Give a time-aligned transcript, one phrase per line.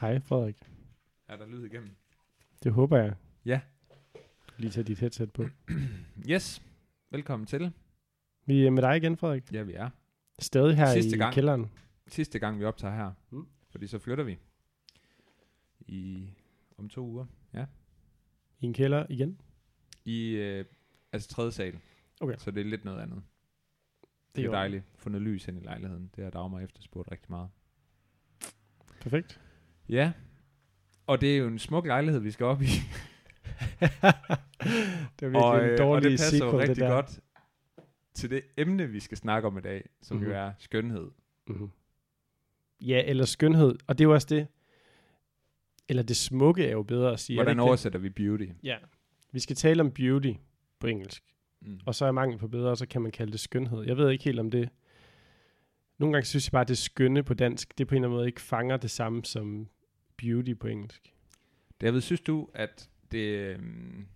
[0.00, 0.56] Hej Frederik.
[1.28, 1.90] Er der lyd igennem?
[2.62, 3.14] Det håber jeg.
[3.44, 3.60] Ja.
[4.56, 5.44] Lige tage dit headset på.
[6.30, 6.62] Yes.
[7.10, 7.72] Velkommen til.
[8.46, 9.52] Vi er med dig igen, Frederik.
[9.52, 9.90] Ja, vi er.
[10.38, 11.34] Stadig her Sidste i gang.
[11.34, 11.70] kælderen.
[12.06, 13.12] Sidste gang, vi optager her.
[13.30, 13.46] Mm.
[13.70, 14.38] Fordi så flytter vi.
[15.80, 16.28] I
[16.78, 17.26] om to uger.
[17.54, 17.66] Ja.
[18.60, 19.40] I en kælder igen.
[20.04, 20.64] I øh,
[21.12, 21.78] altså tredje sal.
[22.20, 22.36] Okay.
[22.38, 23.22] Så det er lidt noget andet.
[24.34, 24.84] Det, er er jo dejligt.
[24.94, 26.10] Få noget lys ind i lejligheden.
[26.16, 27.48] Det har Dagmar efterspurgt rigtig meget.
[29.00, 29.40] Perfekt.
[29.90, 30.12] Ja.
[31.06, 32.66] Og det er jo en smuk lejlighed, vi skal op i.
[33.80, 36.90] det er virkelig og, en øh, dårlig og det passer jo sequel, rigtig det der.
[36.90, 37.20] godt
[38.14, 40.30] til det emne, vi skal snakke om i dag, som mm-hmm.
[40.32, 40.46] jo Mhm.
[40.46, 41.10] er skønhed.
[41.48, 41.70] Mm-hmm.
[42.80, 43.74] Ja, eller skønhed.
[43.86, 44.46] Og det er jo også det.
[45.88, 47.36] Eller det smukke er jo bedre at sige.
[47.36, 47.64] det Hvordan det?
[47.66, 48.46] oversætter vi beauty?
[48.62, 48.76] Ja.
[49.32, 50.32] Vi skal tale om beauty
[50.80, 51.22] på engelsk.
[51.60, 51.80] Mm.
[51.86, 53.82] Og så er mangel på bedre, og så kan man kalde det skønhed.
[53.82, 54.68] Jeg ved ikke helt om det.
[55.98, 58.16] Nogle gange synes jeg bare, at det skønne på dansk, det på en eller anden
[58.18, 59.68] måde ikke fanger det samme som
[60.20, 61.14] beauty på engelsk.
[61.80, 64.06] David, synes du, at det, øhm,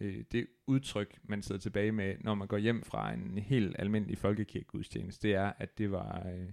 [0.00, 4.18] øh, det udtryk, man sidder tilbage med, når man går hjem fra en helt almindelig
[4.18, 6.48] folkekirkegudstjeneste, det er, at det var, øh,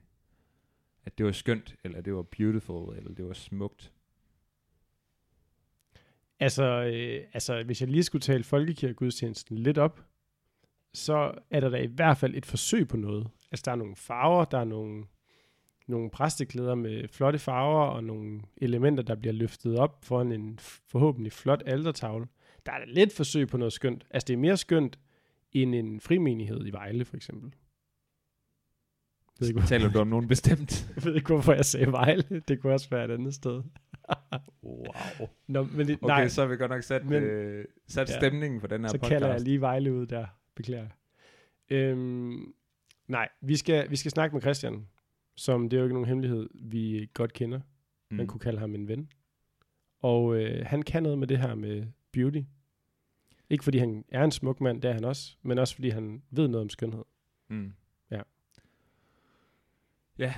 [1.05, 3.93] at det var skønt, eller det var beautiful, eller det var smukt?
[6.39, 10.05] Altså, øh, altså, hvis jeg lige skulle tale folkekirkegudstjenesten lidt op,
[10.93, 13.29] så er der da i hvert fald et forsøg på noget.
[13.51, 15.05] Altså, der er nogle farver, der er nogle,
[15.87, 20.59] nogle præsteklæder med flotte farver, og nogle elementer, der bliver løftet op foran en
[20.89, 22.27] forhåbentlig flot altertavle.
[22.65, 24.05] Der er da lidt forsøg på noget skønt.
[24.09, 24.99] Altså, det er mere skønt
[25.51, 27.53] end en frimenighed i Vejle, for eksempel.
[29.39, 30.87] Jeg ved ikke, Taler du om nogen bestemt?
[30.95, 32.39] jeg ved ikke, hvorfor jeg sagde Vejle.
[32.47, 33.63] Det kunne også være et andet sted.
[34.63, 35.27] wow.
[35.47, 38.17] Nå, men det, Okay, nej, så har vi godt nok sat, Men- øh, sat Ja.
[38.19, 39.09] stemningen for den her så podcast.
[39.09, 40.25] kalder jeg lige Vejle ud der.
[40.55, 40.87] Beklager.
[41.69, 42.53] Øhm,
[43.07, 44.87] nej, vi skal, vi skal snakke med Christian,
[45.35, 47.59] som det er jo ikke nogen hemmelighed, vi godt kender.
[48.11, 48.17] Mm.
[48.17, 49.09] Man kunne kalde ham en ven.
[49.99, 52.41] Og øh, han kan noget med det her med beauty.
[53.49, 56.23] Ikke fordi han er en smuk mand, det er han også, men også fordi han
[56.29, 57.03] ved noget om skønhed.
[57.49, 57.73] Mm.
[58.11, 58.21] Ja.
[60.17, 60.33] Ja,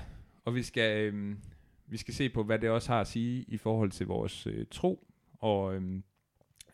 [0.46, 1.40] og vi skal, øhm,
[1.88, 4.66] vi skal se på, hvad det også har at sige i forhold til vores øh,
[4.72, 5.08] tro,
[5.40, 6.04] og øhm,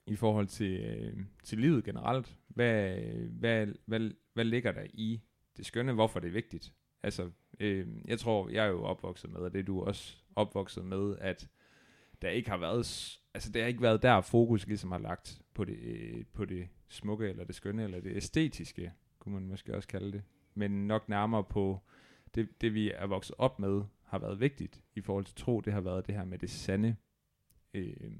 [0.07, 2.37] i forhold til, øh, til livet generelt.
[2.47, 2.97] Hvad,
[3.29, 5.21] hvad, hvad, hvad ligger der i
[5.57, 5.93] det skønne?
[5.93, 6.73] Hvorfor det er vigtigt?
[7.03, 10.85] Altså, øh, jeg tror, jeg er jo opvokset med, og det er du også opvokset
[10.85, 11.49] med, at
[12.21, 15.65] der ikke har været, altså det har ikke været der fokus ligesom har lagt på
[15.65, 19.87] det, øh, på det smukke, eller det skønne, eller det æstetiske, kunne man måske også
[19.87, 20.23] kalde det.
[20.53, 21.79] Men nok nærmere på
[22.35, 25.73] det, det vi er vokset op med, har været vigtigt i forhold til tro, det
[25.73, 26.95] har været det her med det sande.
[27.73, 28.11] Øh,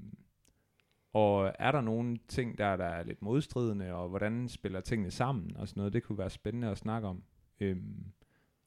[1.12, 5.56] og er der nogle ting, der, der er lidt modstridende, og hvordan spiller tingene sammen
[5.56, 7.22] og sådan noget, det kunne være spændende at snakke om.
[7.60, 8.12] Øhm,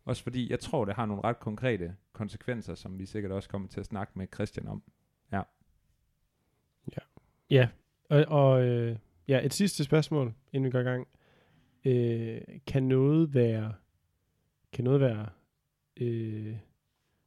[0.05, 3.67] også fordi jeg tror, det har nogle ret konkrete konsekvenser, som vi sikkert også kommer
[3.67, 4.83] til at snakke med Christian om.
[7.49, 7.67] Ja,
[8.09, 11.07] og, og øh, ja, et sidste spørgsmål, inden vi går i gang.
[11.85, 13.73] Øh, kan noget være,
[14.73, 15.29] kan noget være,
[15.97, 16.55] øh,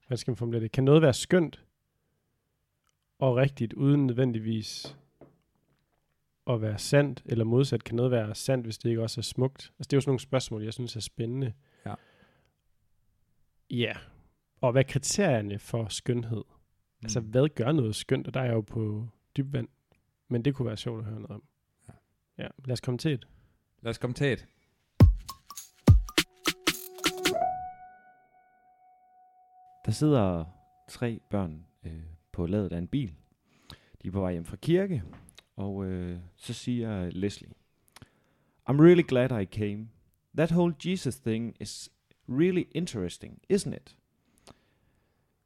[0.07, 1.65] hvad skal man formulere det, kan noget være skønt
[3.19, 4.97] og rigtigt, uden nødvendigvis
[6.47, 9.73] at være sandt, eller modsat, kan noget være sandt, hvis det ikke også er smukt?
[9.79, 11.53] Altså det er jo sådan nogle spørgsmål, jeg synes er spændende.
[11.87, 11.95] Ja.
[13.71, 13.93] Ja,
[14.61, 16.45] og hvad er kriterierne for skønhed?
[16.49, 17.03] Mm.
[17.03, 18.27] Altså, hvad gør noget skønt?
[18.27, 19.69] Og der er jeg jo på dyb vand.
[20.29, 21.43] Men det kunne være sjovt at høre noget om.
[21.89, 21.93] Ja.
[22.39, 23.27] Ja, lad os komme til et.
[23.83, 24.47] Lad os komme til et.
[29.85, 30.45] Der sidder
[30.89, 32.03] tre børn øh,
[32.33, 33.15] på ladet af en bil.
[34.03, 35.03] De er på vej hjem fra kirke,
[35.57, 37.51] og øh, så siger Leslie,
[38.71, 39.89] I'm really glad I came.
[40.37, 41.91] That whole Jesus thing is
[42.29, 43.97] really interesting, isn't it?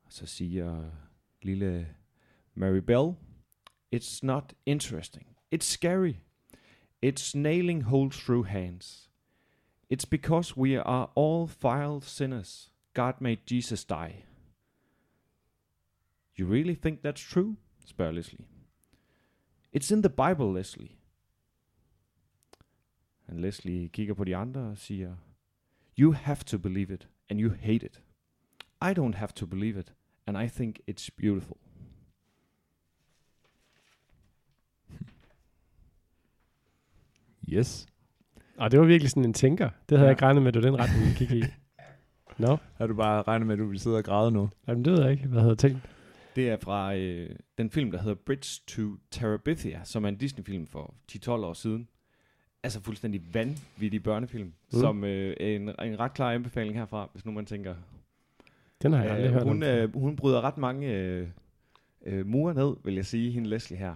[0.08, 0.90] Så siger
[1.42, 1.88] lille
[2.54, 3.14] Mary Bell,
[3.92, 5.26] It's not interesting.
[5.50, 6.22] It's scary.
[7.02, 9.10] It's nailing holes through hands.
[9.90, 12.70] It's because we are all vile sinners.
[12.94, 14.24] God made Jesus die.
[16.34, 17.56] You really think that's true?
[17.86, 18.46] spørger Leslie.
[19.72, 20.96] It's in the Bible, Leslie.
[23.26, 25.16] And Leslie kigger på de andre og siger,
[26.00, 28.02] You have to believe it, and you hate it.
[28.84, 29.92] I don't have to believe it,
[30.26, 31.56] and I think it's beautiful.
[37.48, 37.86] Yes.
[38.58, 39.68] Og det var virkelig sådan en tænker.
[39.88, 40.04] Det havde Ja.
[40.04, 41.42] jeg ikke regnet med, at det var den retning, vi gik i.
[42.38, 42.56] No.
[42.76, 44.50] Har du bare regnet med, at du vil sidde og græde nu?
[44.68, 45.78] Jamen, det ved jeg ikke, hvad jeg havde tænkt.
[46.36, 50.66] Det er fra øh, den film, der hedder Bridge to Terabithia, som er en Disney-film
[50.66, 51.88] for 10-12 år siden.
[52.64, 54.80] Altså fuldstændig vanvittig børnefilm, Mm.
[54.80, 57.74] som øh, er en, en ret klar anbefaling herfra, hvis nu man tænker,
[58.82, 61.28] Den har jeg aldrig hørt hun, øh, hun bryder ret mange øh,
[62.06, 63.94] øh, mure ned, vil jeg sige, hende Leslie her.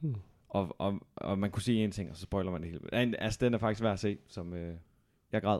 [0.00, 0.14] Hmm.
[0.48, 3.20] Og, og, og man kunne sige en ting, og så spoiler man det hele.
[3.20, 4.74] Altså, den er faktisk værd at se, som øh,
[5.32, 5.58] jeg græd.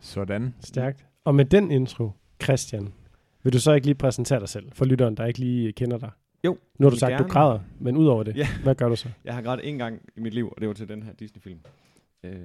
[0.00, 0.54] Sådan.
[0.60, 1.06] Stærkt.
[1.24, 2.10] Og med den intro,
[2.42, 2.92] Christian,
[3.42, 6.10] vil du så ikke lige præsentere dig selv for lytteren, der ikke lige kender dig?
[6.44, 7.32] Jo, Nu har du sagt, at du gerne.
[7.32, 8.48] græder, men ud over det, Ja.
[8.62, 9.08] hvad gør du så?
[9.24, 11.60] Jeg har grædt en gang i mit liv, og det var til den her Disney-film.
[12.24, 12.40] Øh,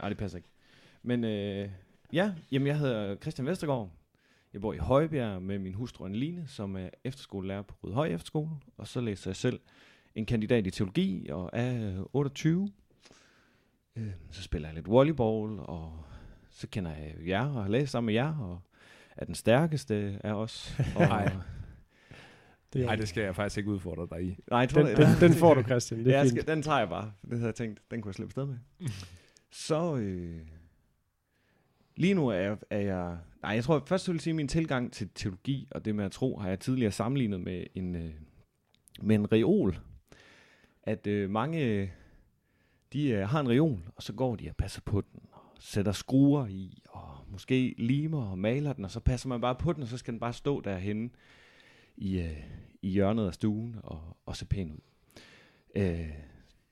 [0.00, 0.48] nej, det passer ikke.
[1.02, 1.68] Men øh,
[2.12, 3.90] ja, jamen jeg hedder Christian Vestergaard.
[4.52, 8.50] Jeg bor i Højbjerg med min hustru Anneline, som er efterskolelærer på Rødhøj Efterskole.
[8.76, 9.60] Og så læser jeg selv
[10.14, 12.68] en kandidat i teologi og er øh, 28.
[13.96, 16.04] Øh, så spiller jeg lidt volleyball, og
[16.50, 18.58] så kender jeg jer og har læst sammen med jer, og
[19.16, 20.76] er den stærkeste af os.
[20.96, 21.30] Og.
[22.74, 24.36] Det, Nej, det skal jeg faktisk ikke udfordre dig i.
[24.50, 26.00] Nej, jeg tror, den, det- den, den får du, Christian.
[26.00, 26.40] Det er ja, jeg fint.
[26.42, 27.12] skal, den tager jeg bare.
[27.22, 28.56] Det havde jeg tænkt, den kunne jeg slippe sted med.
[29.50, 30.40] Så øh,
[31.96, 33.16] lige nu er jeg, er jeg...
[33.42, 36.04] Nej, jeg tror først, jeg vil sige, at min tilgang til teologi og det med
[36.04, 38.10] at tro, har jeg tidligere sammenlignet med en, øh,
[39.02, 39.78] med en reol.
[40.82, 41.92] At øh, mange,
[42.92, 45.92] de øh, har en reol, og så går de og passer på den, og sætter
[45.92, 49.82] skruer i, og måske limer og maler den, og så passer man bare på den,
[49.82, 51.10] og så skal den bare stå derhenne
[51.96, 52.40] i, øh,
[52.82, 54.80] i hjørnet af stuen og, og se pæn ud.
[55.76, 56.10] Øh,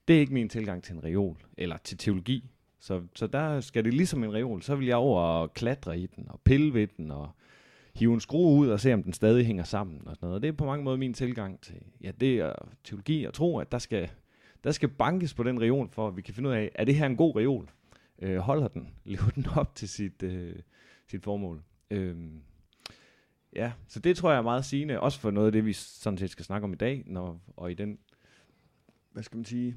[0.08, 2.50] det er ikke min tilgang til en reol, eller til teologi.
[2.80, 4.62] Så, så der skal det ligesom en reol.
[4.62, 7.30] Så vil jeg over og klatre i den, og pille ved den, og
[7.94, 10.08] hive en skrue ud og se, om den stadig hænger sammen.
[10.08, 10.34] Og sådan noget.
[10.34, 12.52] Og det er på mange måder min tilgang til ja, det er
[12.84, 14.10] teologi og tro, at der skal,
[14.64, 16.94] der skal bankes på den reol, for at vi kan finde ud af, er det
[16.94, 17.70] her en god reol?
[18.18, 18.88] Øh, holder den?
[19.04, 20.54] Lever den op til sit, øh,
[21.06, 21.62] sit formål?
[21.90, 22.16] Øh,
[23.56, 26.18] ja, så det tror jeg er meget sigende, også for noget af det, vi sådan
[26.18, 27.98] set skal snakke om i dag, når, og i den
[29.12, 29.76] hvad skal man sige,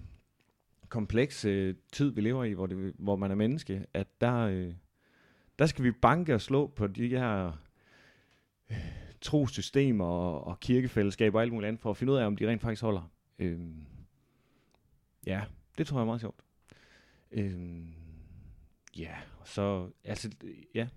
[0.90, 4.74] kompleks øh, tid, vi lever i, hvor, det, hvor man er menneske, at der, øh,
[5.60, 7.52] der skal vi banke og slå på de her
[8.70, 8.78] øh,
[9.22, 12.50] trosystemer og, og kirkefællesskaber og alt muligt andet, for at finde ud af, om de
[12.50, 13.12] rent faktisk holder.
[13.40, 13.60] Øh,
[15.26, 15.44] ja,
[15.78, 16.42] det tror jeg er meget sjovt.
[17.32, 17.86] Øh,
[18.98, 20.32] ja, så, altså,
[20.76, 20.88] ja,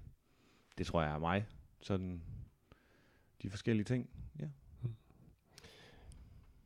[0.78, 1.46] det tror jeg er mig.
[1.80, 2.22] Sådan,
[3.42, 4.08] de forskellige ting.
[4.40, 4.44] Ja.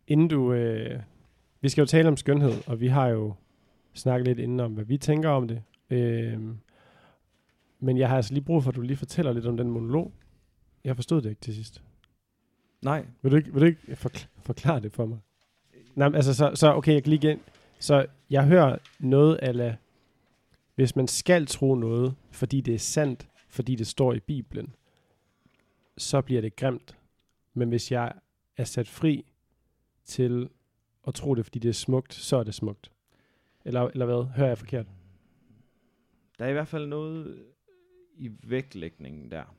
[0.07, 0.53] Inden du...
[0.53, 1.01] Øh,
[1.61, 3.35] vi skal jo tale om skønhed, og vi har jo
[3.95, 5.63] snakket lidt inden om, hvad vi tænker om det.
[5.91, 6.41] Øh,
[7.81, 10.13] men jeg har altså lige brug for, at du lige fortæller lidt om den monolog.
[10.85, 11.83] Jeg forstod det ikke til sidst.
[12.83, 15.19] Nej, Vil du ikke, vil du ikke forkl- forklare det for mig?
[15.95, 17.41] Nej, altså, så, så okay, jeg kan lige igen.
[17.79, 19.77] Så jeg hører noget ala,
[20.75, 24.75] hvis man skal tro noget, fordi det er sandt, fordi det står i Bibelen,
[25.99, 26.99] så bliver det grimt.
[27.55, 28.13] Men hvis jeg
[28.57, 29.25] er sat fri
[30.05, 30.49] til
[31.07, 32.93] at tro det, fordi det er smukt, så er det smukt.
[33.65, 34.25] Eller, eller hvad?
[34.37, 34.87] Hører jeg forkert?
[36.39, 37.45] Der er i hvert fald noget
[38.15, 39.57] i vægtlægningen der.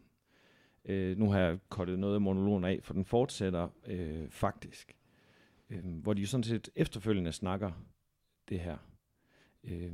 [0.85, 4.95] Øh, nu har jeg kortet noget af monologen af, for den fortsætter øh, faktisk.
[5.69, 7.71] Øh, hvor de jo sådan set efterfølgende snakker
[8.49, 8.77] det her.
[9.63, 9.91] Øh,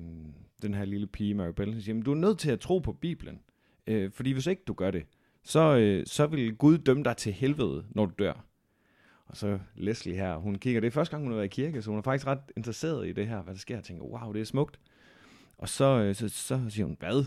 [0.62, 2.94] den her lille pige, Mary Bell, siger, "Men du er nødt til at tro på
[2.94, 3.42] Bibelen.
[3.88, 5.06] Øh, fordi hvis ikke du gør det,
[5.44, 8.46] så, øh, så vil Gud dømme dig til helvede, når du dør.
[9.26, 11.81] Og så Leslie her, hun kigger, det er første gang, hun har været i kirke,
[11.81, 14.34] så hun er faktisk ret interesseret i det her, hvad der sker, og tænker, wow,
[14.34, 14.80] det er smukt.
[15.58, 17.26] Og så, øh, så, så siger hun, hvad?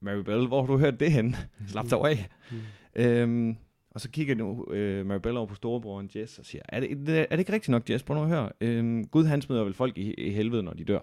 [0.00, 1.36] Mary Bell, hvor har du hørt det henne?
[1.68, 2.28] Slap dig af.
[2.50, 3.02] Mm.
[3.02, 3.56] Øhm,
[3.90, 6.90] og så kigger nu øh, Mary Bell over på storebroren Jess og siger, er det,
[7.08, 8.04] er det ikke rigtigt nok, Jess?
[8.04, 8.52] Prøv nu at høre.
[8.60, 11.00] Øhm, Gud han smider vel folk i, i helvede, når de dør.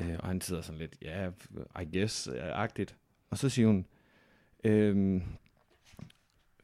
[0.00, 2.96] Øh, og han sidder sådan lidt, ja, yeah, I guess, øh, agtigt.
[3.30, 3.86] Og så siger hun,
[4.64, 5.22] øhm,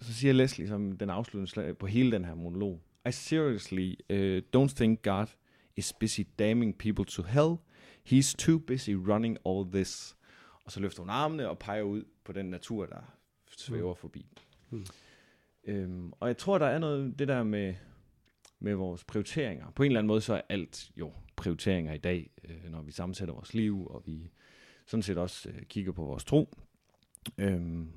[0.01, 4.39] så siger Leslie som den afsluttende slag på hele den her monolog, I seriously uh,
[4.57, 5.27] don't think God
[5.77, 7.57] is busy damning people to hell.
[8.13, 10.17] He's too busy running all this.
[10.65, 13.17] Og så løfter hun armene og peger ud på den natur, der
[13.57, 14.27] svæver forbi.
[14.71, 14.87] Mm.
[15.65, 17.75] Øhm, og jeg tror, der er noget det der med,
[18.59, 19.71] med vores prioriteringer.
[19.71, 22.93] På en eller anden måde, så er alt jo prioriteringer i dag, øh, når vi
[22.93, 24.31] sammensætter vores liv, og vi
[24.87, 26.59] sådan set også øh, kigger på vores tro.
[27.39, 27.89] Øhm,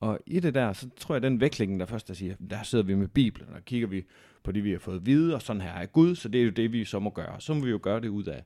[0.00, 2.84] og i det der, så tror jeg, den vægtlægning, der først der siger, der sidder
[2.84, 4.04] vi med Bibelen, og kigger vi
[4.42, 6.44] på det, vi har fået at vide, og sådan her er Gud, så det er
[6.44, 7.40] jo det, vi så må gøre.
[7.40, 8.44] Så må vi jo gøre det ud af,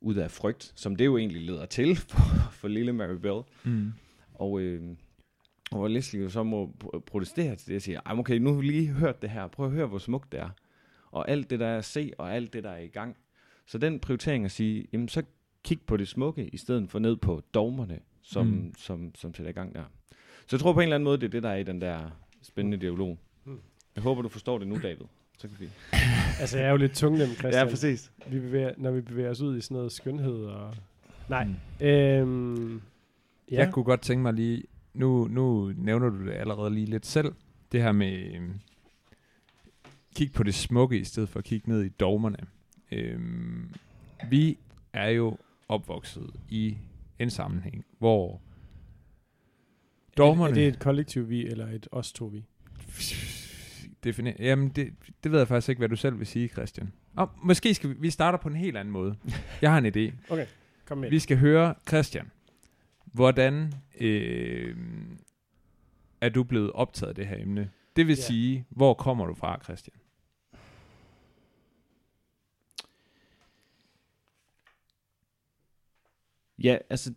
[0.00, 2.18] ud af frygt, som det jo egentlig leder til for,
[2.52, 3.40] for lille Mary Bell.
[3.64, 3.92] Mm.
[4.34, 4.82] Og, øh,
[5.70, 8.50] og hvor Leslie jo så må pro- protestere til det og sige, "Ej, okay, nu
[8.52, 10.50] har vi lige hørt det her, prøv at høre, hvor smukt det er.
[11.10, 13.16] Og alt det, der er at se, og alt det, der er i gang.
[13.66, 15.22] Så den prioritering at sige, jamen så
[15.64, 18.72] kig på det smukke, i stedet for ned på dogmerne, som, Mm.
[18.78, 19.84] som, som sætter i gang der.
[20.46, 21.80] Så jeg tror på en eller anden måde, det er det, der er i den
[21.80, 22.10] der
[22.42, 23.18] spændende dialog.
[23.44, 23.58] Mm.
[23.94, 25.06] Jeg håber, du forstår det nu, David.
[25.38, 25.68] Så kan vi...
[26.40, 27.52] Altså, jeg er jo lidt tungnem, Christian.
[27.52, 28.12] Ja, præcis.
[28.30, 30.74] vi bevæger, når vi bevæger os ud i sådan noget skønhed og...
[31.28, 31.44] Nej.
[31.44, 31.86] Mm.
[31.86, 32.74] Øhm,
[33.50, 33.56] ja.
[33.56, 34.62] Jeg kunne godt tænke mig lige,
[34.94, 37.32] nu, nu nævner du det allerede lige lidt selv.
[37.72, 38.42] Det her med øh,
[40.16, 42.38] kig på det smukke, i stedet for at kigge ned i dogmerne.
[42.92, 43.20] Øh,
[44.30, 44.58] vi
[44.92, 46.76] er jo opvokset i
[47.18, 48.42] en sammenhæng, hvor
[50.16, 50.50] dogmerne...
[50.50, 52.44] Er det et kollektiv vi, eller et os to vi?
[54.04, 54.92] Definer, jamen, det,
[55.24, 56.92] det ved jeg faktisk ikke, hvad du selv vil sige, Christian.
[57.16, 59.16] Og måske skal vi, vi starter på en helt anden måde.
[59.62, 60.32] Jeg har en idé.
[60.32, 60.46] Okay,
[60.84, 61.10] kom med.
[61.10, 62.30] Vi skal høre, Christian,
[63.04, 64.76] hvordan øh,
[66.20, 67.70] er du blevet optaget af det her emne?
[67.96, 68.22] Det vil Ja.
[68.22, 69.96] sige, hvor kommer du fra, Christian?
[76.66, 77.14] Ja, altså,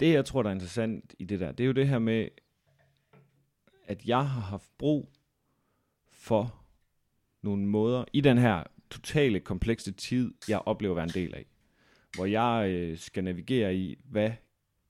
[0.00, 2.28] det jeg tror, der er interessant i det der, det er jo det her med,
[3.86, 5.12] at jeg har haft brug
[6.10, 6.64] for
[7.42, 11.46] nogle måder, i den her totale komplekse tid, jeg oplever at være en del af,
[12.14, 14.30] hvor jeg øh, skal navigere i, hvad,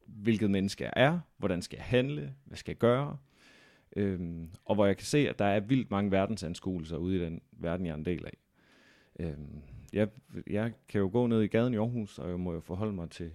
[0.07, 3.19] hvilket menneske jeg er, hvordan skal jeg handle, hvad skal jeg gøre,
[3.97, 7.41] øhm, og hvor jeg kan se, at der er vildt mange verdensanskuelser ude i den
[7.53, 8.37] verden, jeg er en del af.
[9.21, 9.63] Øhm,
[9.93, 10.09] jeg,
[10.47, 13.11] jeg kan jo gå ned i gaden i Aarhus, og jeg må jo forholde mig
[13.11, 13.31] til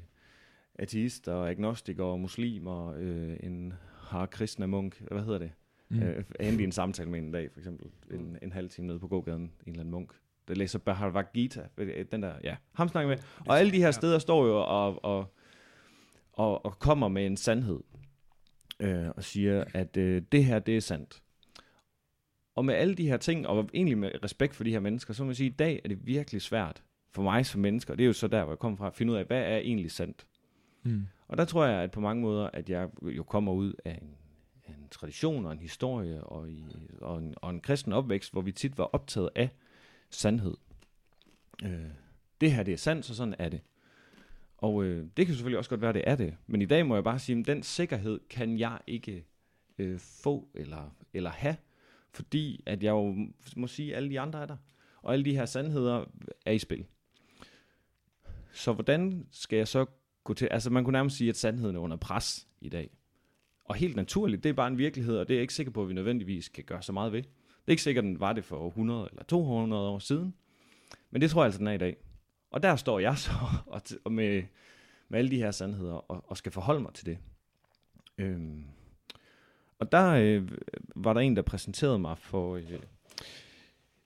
[0.76, 5.52] ateister, agnostikere og muslimer, øh, en har kristna munk, hvad hedder det?
[5.90, 6.02] Mm.
[6.02, 9.08] Øh, i en samtale med en dag, for eksempel, en, en halv time nede på
[9.08, 10.14] gågaden, en eller anden munk,
[10.48, 13.18] der læser Bhagavad Gita, øh, den der, ja, ham snakker med.
[13.48, 15.34] Og alle de her steder står jo og, og,
[16.34, 17.80] og, og kommer med en sandhed,
[18.80, 21.22] øh, og siger, at øh, det her, det er sandt.
[22.58, 25.24] Og med alle de her ting, og egentlig med respekt for de her mennesker, så
[25.24, 27.98] må man sige, at i dag er det virkelig svært for mig som mennesker, og
[27.98, 29.58] det er jo så der, hvor jeg kommer fra, at finde ud af, hvad er
[29.58, 30.28] egentlig sandt.
[30.84, 31.08] Mm.
[31.28, 34.16] Og der tror jeg, at på mange måder, at jeg jo kommer ud af en,
[34.68, 36.64] en tradition og en historie og, i,
[37.02, 39.50] og, en, og en kristen opvækst, hvor vi tit var optaget af
[40.10, 40.58] sandhed.
[41.64, 41.90] Øh,
[42.42, 43.62] det her, det er sandt, så sådan er det.
[44.58, 46.36] Og øh, det kan selvfølgelig også godt være, det er det.
[46.48, 49.26] Men i dag må jeg bare sige, at den sikkerhed kan jeg ikke
[49.78, 51.56] øh, få eller, eller have,
[52.18, 54.58] fordi at jeg jo må sige, at alle de andre er der.
[55.02, 56.06] Og alle de her sandheder
[56.46, 56.86] er i spil.
[58.54, 59.86] Så hvordan skal jeg så
[60.24, 60.48] gå til...
[60.52, 62.90] Altså man kunne nærmest sige, at sandheden er under pres i dag.
[63.66, 65.82] Og helt naturligt, det er bare en virkelighed, og det er jeg ikke sikker på,
[65.82, 67.22] at vi nødvendigvis kan gøre så meget ved.
[67.22, 70.34] Det er ikke sikkert, at den var det for 100 eller 200 år siden.
[71.12, 71.98] Men det tror jeg altså, den er i dag.
[72.52, 73.32] Og der står jeg så
[73.66, 74.44] og, t- og med,
[75.10, 77.18] med alle de her sandheder og, og skal forholde mig til det.
[78.18, 78.64] Øhm.
[79.80, 80.52] Og der øh,
[80.96, 82.80] var der en, der præsenterede mig for, øh,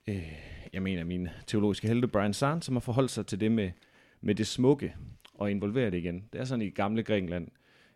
[0.07, 0.31] øh,
[0.73, 3.71] jeg mener min teologiske helte, Brian Sand, som har forholdt sig til det med,
[4.21, 4.95] med det smukke
[5.33, 6.27] og involvere det igen.
[6.33, 7.47] Det er sådan i gamle Grækenland,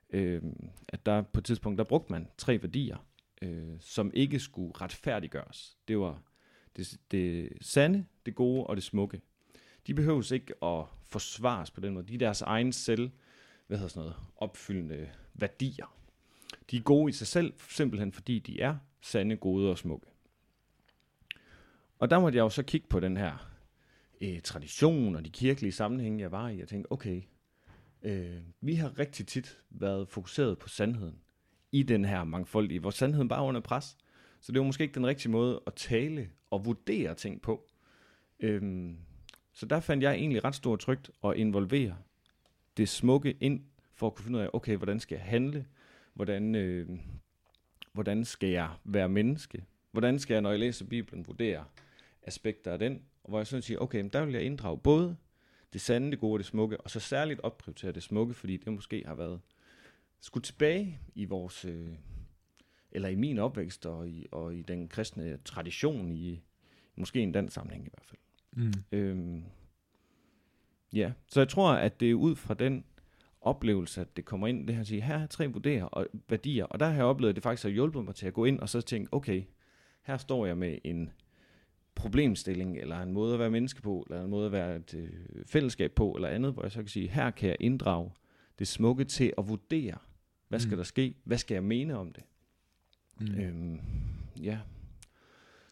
[0.10, 0.42] øh,
[0.88, 2.98] at der på et tidspunkt, der brugte man tre værdier,
[3.42, 5.78] øh, som ikke skulle retfærdiggøres.
[5.88, 6.22] Det var
[6.78, 9.22] det, det sande, det gode og det smukke.
[9.88, 12.08] De behøves ikke at forsvares på den måde.
[12.08, 13.10] De er deres egen selv,
[13.68, 15.96] hvad hedder sådan noget, opfyldende værdier.
[16.72, 20.08] De er gode i sig selv, simpelthen fordi de er sande, gode og smukke.
[22.00, 23.52] Og der måtte jeg jo så kigge på den her
[24.22, 26.60] øh, tradition og de kirkelige sammenhænge, jeg var i.
[26.60, 27.22] Jeg tænkte, okay,
[28.04, 31.20] øh, vi har rigtig tit været fokuseret på sandheden
[31.72, 33.98] i den her mangfoldige, hvor sandheden bare er under pres.
[34.40, 37.70] Så det var måske ikke den rigtige måde at tale og vurdere ting på.
[38.40, 38.98] Øhm,
[39.54, 41.98] så der fandt jeg egentlig ret stor trygt at involvere
[42.78, 43.62] det smukke ind,
[43.94, 45.66] for at kunne finde ud af, okay, hvordan skal jeg handle?
[46.16, 46.90] Hvordan, øh,
[47.94, 49.66] hvordan skal jeg være menneske?
[49.92, 51.66] Hvordan skal jeg, når jeg læser Bibelen, vurdere
[52.24, 53.02] aspekter af den?
[53.24, 55.18] Og hvor jeg sådan siger, okay, men der vil jeg inddrage både
[55.74, 59.04] det sande, det gode det smukke, og så særligt opprioritere det smukke, fordi det måske
[59.06, 59.40] har været
[60.20, 61.90] skudt tilbage i vores, øh,
[62.92, 66.42] eller i min opvækst, og i, og i den kristne tradition, i
[66.96, 68.22] måske en dansk sammenhæng i hvert fald.
[68.52, 68.98] Mm.
[68.98, 69.44] Øhm,
[70.94, 72.86] ja, så jeg tror, at det er ud fra den
[73.46, 76.66] oplevelse, at det kommer ind, det her at sige, her er tre vurderer og værdier,
[76.66, 78.60] og der har jeg oplevet, at det faktisk har hjulpet mig til at gå ind
[78.60, 79.44] og så tænke, okay,
[80.04, 81.10] her står jeg med en
[81.96, 85.46] problemstilling, eller en måde at være menneske på, eller en måde at være et øh,
[85.46, 88.12] fællesskab på, eller andet, hvor jeg så kan sige, her kan jeg inddrage
[88.60, 89.98] det smukke til at vurdere,
[90.48, 90.78] hvad skal Mm.
[90.78, 92.24] der ske, hvad skal jeg mene om det.
[93.20, 93.40] Mm.
[93.40, 93.80] Øhm,
[94.42, 94.60] ja.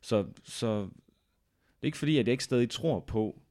[0.01, 3.41] Så, så det er ikke fordi, at jeg ikke stadig tror på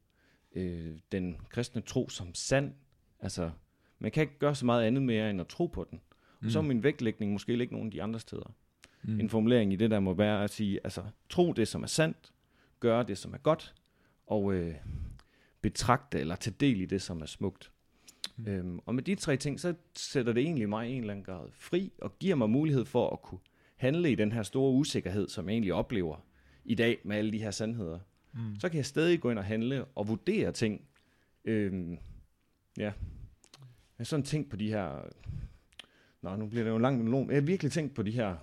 [0.54, 2.74] øh, den kristne tro som sand.
[3.20, 3.50] Altså,
[4.02, 6.00] man kan ikke gøre så meget andet mere, end at tro på den.
[6.40, 6.46] Mm.
[6.46, 8.54] Og så er min vægtlægning måske ikke nogen af de andre steder.
[9.02, 9.12] mm.
[9.12, 9.20] Mm.
[9.20, 12.32] En formulering i det der må være at sige, altså, tro det, som er sandt,
[12.80, 13.74] gøre det, som er godt,
[14.26, 14.74] og øh,
[15.60, 17.70] betragte eller tage del i det, som er smukt.
[18.36, 18.44] Mm.
[18.44, 18.50] Mm.
[18.50, 21.24] Øhm, og med de tre ting, så sætter det egentlig mig i en eller anden
[21.24, 23.40] grad fri, og giver mig mulighed for at kunne
[23.76, 26.16] handle i den her store usikkerhed, som jeg egentlig oplever
[26.64, 27.98] i dag med alle de her sandheder.
[28.32, 28.60] Mm.
[28.60, 30.80] Så kan jeg stadig gå ind og handle og vurdere ting.
[31.44, 31.98] Øhm,
[32.78, 32.92] ja.
[34.02, 35.08] Jeg har sådan tænkt på de her,
[36.22, 37.26] Nå, nu bliver det jo en lang monolog.
[37.28, 38.36] Jeg har virkelig tænkt på de her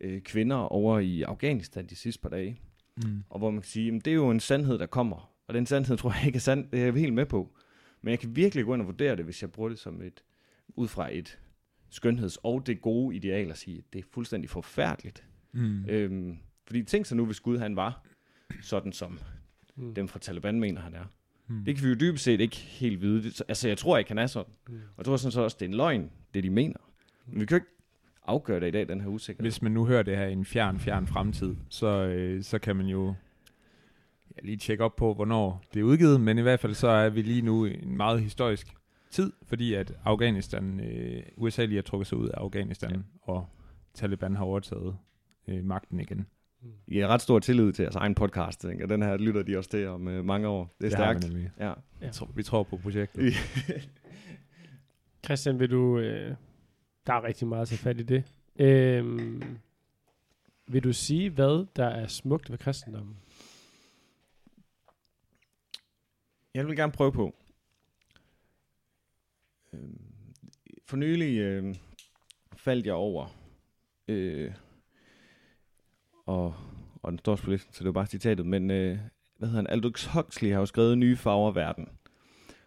[0.00, 2.60] øh, kvinder over i Afghanistan de sidste par dage.
[2.96, 3.22] Mm.
[3.30, 5.32] Og hvor man kan sige, at det er jo en sandhed, der kommer.
[5.46, 6.70] Og den sandhed tror jeg ikke er sand.
[6.70, 7.54] Det er jeg helt med på.
[8.02, 10.22] Men jeg kan virkelig gå ind og vurdere det, hvis jeg bruger det som et,
[10.68, 11.38] ud fra et
[11.90, 15.24] skønheds- og det gode ideal at sige, at det er fuldstændig forfærdeligt.
[15.52, 15.84] Mm.
[15.88, 18.04] Øhm, fordi tænk så nu, hvis Gud han var
[18.62, 19.18] sådan, som
[19.76, 19.94] Mm.
[19.94, 21.04] dem fra Taliban mener, han er.
[21.48, 21.64] Mm.
[21.64, 23.22] Det kan vi jo dybest set ikke helt vide.
[23.22, 24.52] Det, altså, jeg tror ikke, han er sådan.
[24.68, 24.74] Mm.
[24.74, 26.78] Og jeg tror sådan så også, det er en løgn, det de mener.
[27.26, 27.74] Men vi kan jo ikke
[28.26, 29.44] afgøre det i dag, den her usikkerhed.
[29.44, 32.76] Hvis man nu hører det her i en fjern, fjern fremtid, så, øh, så kan
[32.76, 33.14] man jo
[34.36, 37.08] ja, lige tjekke op på, hvornår det er udgivet, men i hvert fald så er
[37.08, 38.74] vi lige nu i en meget historisk
[39.10, 42.98] tid, fordi at Afghanistan, øh, USA lige har trukket sig ud af Afghanistan, ja.
[43.22, 43.46] og
[43.94, 44.96] Taliban har overtaget
[45.48, 46.26] øh, magten igen.
[46.86, 48.86] I har ret stor tillid til jeres egen podcast, tænker.
[48.86, 50.76] Den her lytter de også til om øh, mange år.
[50.80, 51.24] Det er har stærkt.
[51.24, 51.50] vi nemlig.
[51.60, 51.72] Ja.
[52.00, 53.34] Vi, tror, vi tror på projektet.
[55.24, 55.98] Christian, vil du...
[55.98, 56.34] Øh,
[57.06, 58.24] der er rigtig meget at tage fat i det.
[58.56, 59.42] Øhm,
[60.66, 63.16] vil du sige, hvad der er smukt ved kristendommen?
[66.54, 67.34] Jeg vil gerne prøve på.
[69.72, 70.00] Øhm,
[70.86, 71.74] For nylig øh,
[72.56, 73.26] faldt jeg over,
[74.08, 74.52] øh,
[76.26, 76.54] og,
[77.02, 78.98] og den står på listen, så det var bare citatet, men øh,
[79.38, 81.88] hvad hedder han, Aldous Huxley har jo skrevet Nye farver af verden.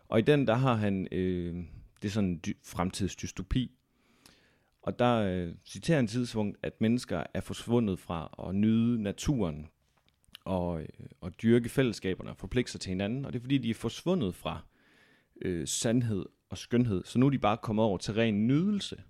[0.10, 1.56] Og i den, der har han, øh,
[2.02, 3.72] det er sådan en dy- fremtidsdystopi,
[4.82, 9.68] og der øh, citerer han tidspunkt, at mennesker er forsvundet fra at nyde naturen
[10.46, 10.88] og, øh,
[11.22, 13.26] og dyrke fællesskaberne og forpligte sig til hinanden.
[13.26, 14.62] Og det er fordi, de er forsvundet fra
[15.42, 17.04] øh, sandhed og skønhed.
[17.06, 19.04] Så nu er de bare kommet over til ren nydelse.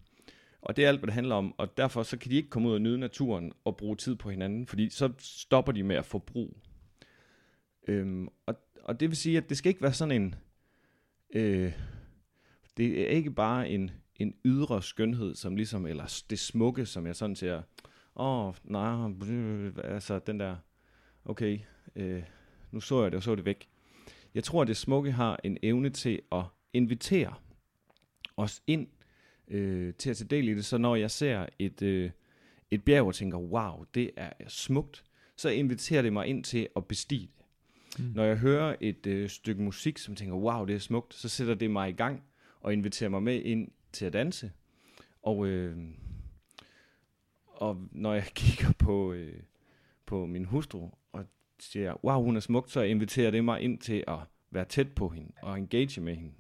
[0.61, 1.53] Og det er alt, hvad det handler om.
[1.57, 4.29] Og derfor så kan de ikke komme ud og nyde naturen og bruge tid på
[4.29, 6.53] hinanden, fordi så stopper de med at forbruge.
[7.87, 10.35] Øhm, og, og det vil sige, at det skal ikke være sådan en...
[11.33, 11.74] Øh,
[12.77, 17.15] det er ikke bare en, en ydre skønhed, som ligesom, eller det smukke, som jeg
[17.15, 17.61] sådan siger,
[18.15, 19.11] åh, oh, nej,
[19.83, 20.55] altså den der,
[21.25, 21.59] okay,
[21.96, 22.24] øh,
[22.72, 23.70] nu så jeg det, og så er det væk.
[24.33, 26.43] Jeg tror, at det smukke har en evne til at
[26.74, 27.33] invitere
[28.37, 28.87] os ind
[29.48, 30.66] øh, til at tage del i det.
[30.66, 32.12] Så når jeg ser et, øh,
[32.72, 35.03] et bjerg og tænker, wow, det er smukt,
[35.36, 37.46] så inviterer det mig ind til at bestige det.
[38.00, 38.12] Mm.
[38.16, 41.53] Når jeg hører et øh, stykke musik, som tænker, wow, det er smukt, så sætter
[41.53, 42.24] det mig i gang
[42.62, 44.51] og inviterer mig med ind til at danse.
[45.22, 45.77] Og, øh,
[47.48, 49.40] og når jeg kigger på, øh,
[50.05, 51.25] på min hustru og
[51.60, 54.20] siger, wow, hun er smuk, så inviterer det mig ind til at
[54.51, 56.33] være tæt på hende og engage med hende.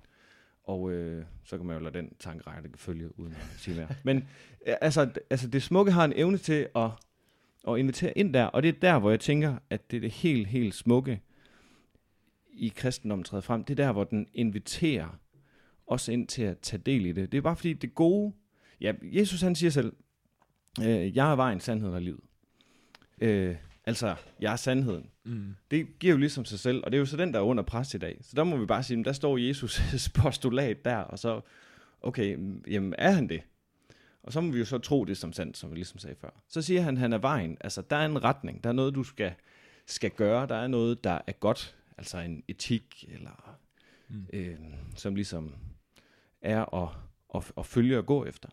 [0.67, 3.87] Og øh, så kan man jo lade den tankerække følge uden at sige mere.
[4.03, 4.27] Men
[4.65, 6.89] altså, altså, det smukke har en evne til at,
[7.67, 10.11] at invitere ind der, og det er der, hvor jeg tænker, at det er det
[10.11, 11.21] helt, helt smukke
[12.49, 13.63] i kristendommen træder frem.
[13.63, 15.19] Det er der, hvor den inviterer
[15.87, 17.31] os ind til at tage del i det.
[17.31, 18.33] Det er bare fordi, det gode...
[18.81, 19.93] Ja, Jesus han siger selv,
[20.81, 22.19] øh, jeg er vejen, sandheden og livet.
[23.21, 23.55] Øh,
[23.87, 25.09] altså, jeg er sandheden.
[25.25, 25.55] Mm.
[25.71, 27.63] Det giver jo ligesom sig selv, og det er jo så den, der er under
[27.63, 28.17] pres i dag.
[28.21, 31.41] Så der må vi bare sige, der står Jesus' postulat der, og så,
[32.01, 33.41] okay, mm, jamen er han det?
[34.23, 36.29] Og så må vi jo så tro det som sandt, som vi ligesom sagde før.
[36.47, 37.57] Så siger han, han er vejen.
[37.61, 38.63] Altså, der er en retning.
[38.63, 39.33] Der er noget, du skal,
[39.85, 40.47] skal gøre.
[40.47, 41.75] Der er noget, der er godt.
[41.97, 43.57] Altså en etik, eller
[44.09, 44.25] Mm.
[44.33, 44.55] øh,
[44.95, 45.55] som ligesom
[46.41, 46.89] er at,
[47.35, 48.49] at, at følge og gå efter.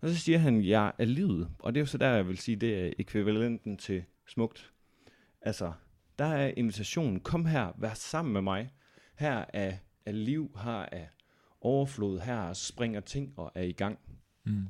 [0.00, 1.48] Og så siger han, jeg er livet.
[1.58, 4.72] Og det er jo så der, jeg vil sige, det er ekvivalenten til smukt.
[5.46, 5.72] Altså,
[6.18, 7.20] der er invitationen.
[7.20, 8.72] Kom her, vær sammen med mig.
[9.14, 11.06] Her er, er liv, her er
[11.60, 13.98] overflod, her springer ting og er i gang.
[14.44, 14.66] Mm.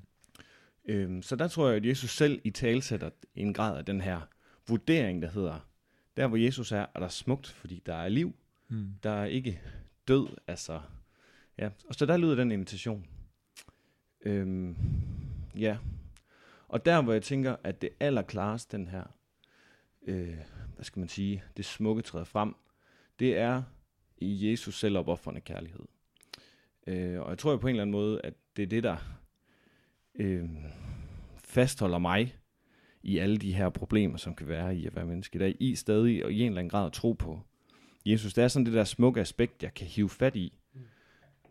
[0.84, 4.20] Øhm, så der tror jeg, at Jesus selv i talsætter en grad af den her
[4.68, 5.68] vurdering, der hedder,
[6.16, 8.34] der hvor Jesus er, er der smukt, fordi der er liv.
[8.68, 8.88] Mm.
[9.02, 9.60] Der er ikke
[10.08, 10.80] død, altså.
[11.58, 13.06] Ja, og så der lyder den invitation.
[14.20, 14.76] Øhm,
[15.58, 15.78] ja.
[16.68, 19.04] Og der, hvor jeg tænker, at det allerklareste, den her,
[20.06, 20.36] øh,
[20.76, 22.54] hvad skal man sige, det smukke træder frem,
[23.18, 23.62] det er
[24.18, 25.84] i Jesus selvopoffrende kærlighed.
[26.86, 28.96] Øh, og jeg tror jo på en eller anden måde, at det er det, der
[30.14, 30.48] øh,
[31.38, 32.36] fastholder mig
[33.02, 35.74] i alle de her problemer, som kan være i at være menneske i dag, i
[35.74, 37.40] stadig og i en eller anden grad at tro på
[38.06, 38.34] Jesus.
[38.34, 40.58] Det er sådan det der smukke aspekt, jeg kan hive fat i,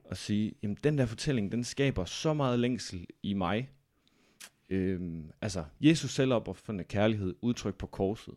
[0.03, 3.69] og sige, jamen den der fortælling, den skaber så meget længsel i mig.
[4.69, 8.33] Øhm, altså, Jesus selvopoffrende kærlighed, udtryk på korset.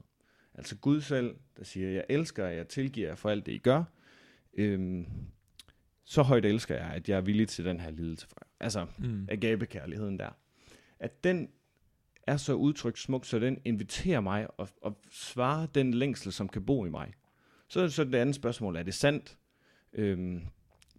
[0.58, 3.58] Altså Gud selv, der siger, jeg elsker jer, jeg tilgiver jer for alt det, I
[3.58, 3.84] gør.
[4.54, 5.06] Øhm,
[6.04, 8.46] så højt elsker jeg, at jeg er villig til den her lidelse for jer.
[8.60, 9.26] Altså, Mm.
[9.30, 10.30] agabekærligheden der.
[10.98, 11.48] At den
[12.26, 16.64] er så udtrykt smukt, så den inviterer mig og, og svarer den længsel, som kan
[16.66, 17.12] bo i mig.
[17.68, 19.38] Så er så det andet spørgsmål, er det sandt?
[19.92, 20.40] Øhm,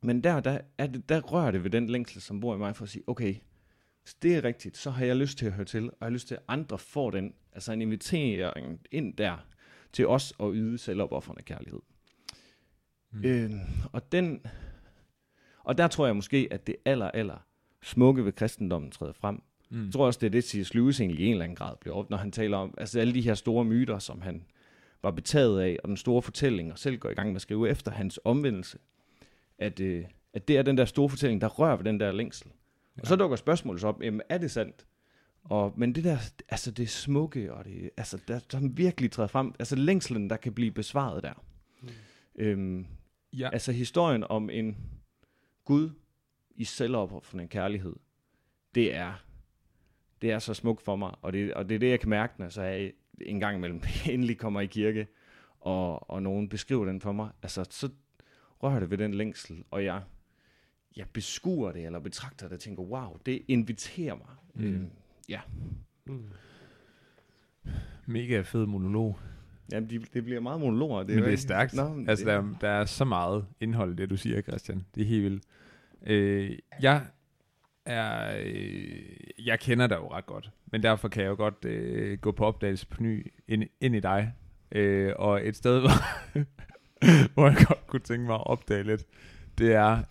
[0.02, 2.76] men der, der, er det, der rører det ved den længsel, som bor i mig,
[2.76, 3.36] for at sige, okay,
[4.04, 6.10] hvis det er rigtigt, så har jeg lyst til at høre til, og jeg har
[6.10, 9.38] lyst til, at andre får den, altså en invitering ind der,
[9.94, 11.80] til os at yde selvopoffrende kærlighed.
[13.12, 13.20] Mm.
[13.20, 13.26] Mm.
[13.26, 13.52] Øh,
[13.92, 14.42] og den,
[15.64, 17.46] og der tror jeg måske, at det aller, aller
[17.84, 19.42] smukke ved kristendommen træder frem.
[19.70, 19.86] Mm.
[19.86, 20.74] Jeg tror også, det er det, C.S.
[20.74, 23.14] Lewis egentlig i en eller anden grad bliver op, når han taler om altså alle
[23.14, 24.46] de her store myter, som han
[25.04, 27.70] var betaget af, og den store fortælling, og selv går i gang med at skrive
[27.70, 28.78] efter hans omvendelse,
[29.58, 32.52] at, øh, at det er den der store fortælling, der rører ved den der længsel.
[33.02, 34.86] Og så dukker spørgsmålet så op, jamen er det sandt?
[35.44, 36.18] Og, men det der,
[36.50, 40.54] altså det smukke, og det, altså der, der virkelig træder frem, altså længslen, der kan
[40.54, 41.44] blive besvaret der.
[41.82, 41.90] Mm.
[42.36, 42.86] Øhm,
[43.38, 43.50] Ja.
[43.50, 44.78] Altså historien om en
[45.66, 45.90] Gud
[46.56, 47.96] i selvopoffrende kærlighed,
[48.76, 49.24] det er,
[50.22, 52.34] det er så smukt for mig, og det, og det er det, jeg kan mærke,
[52.38, 55.08] når så jeg en gang imellem endelig kommer i kirke,
[55.60, 57.30] og, og nogen beskriver den for mig.
[57.44, 57.90] Altså, så
[58.64, 60.02] rører det ved den længsel, og jeg,
[60.98, 64.28] jeg beskuer det, eller betragter det, og tænker, wow, det inviterer mig.
[64.56, 64.74] Mm.
[64.74, 64.90] Øhm,
[66.06, 66.24] Mm.
[68.06, 69.20] Mega fed monolog.
[69.72, 71.04] jamen, de, det bliver meget monologer.
[71.04, 71.74] Det men det er stærkt.
[71.74, 74.42] Nå, men altså, det, der, er- der er så meget indhold i det, du siger,
[74.42, 74.86] Christian.
[74.96, 75.44] Det er helt vildt.
[76.08, 77.06] Øh, jeg
[77.86, 78.38] er...
[78.46, 79.04] Øh,
[79.46, 82.46] jeg kender dig jo ret godt, men derfor kan jeg jo godt øh, gå på
[82.46, 84.34] opdagelse på ny ind, ind i dig.
[84.72, 85.92] Øh, og et sted, hvor,
[87.34, 89.04] hvor jeg godt kunne tænke mig at opdage lidt,
[89.58, 90.04] det er...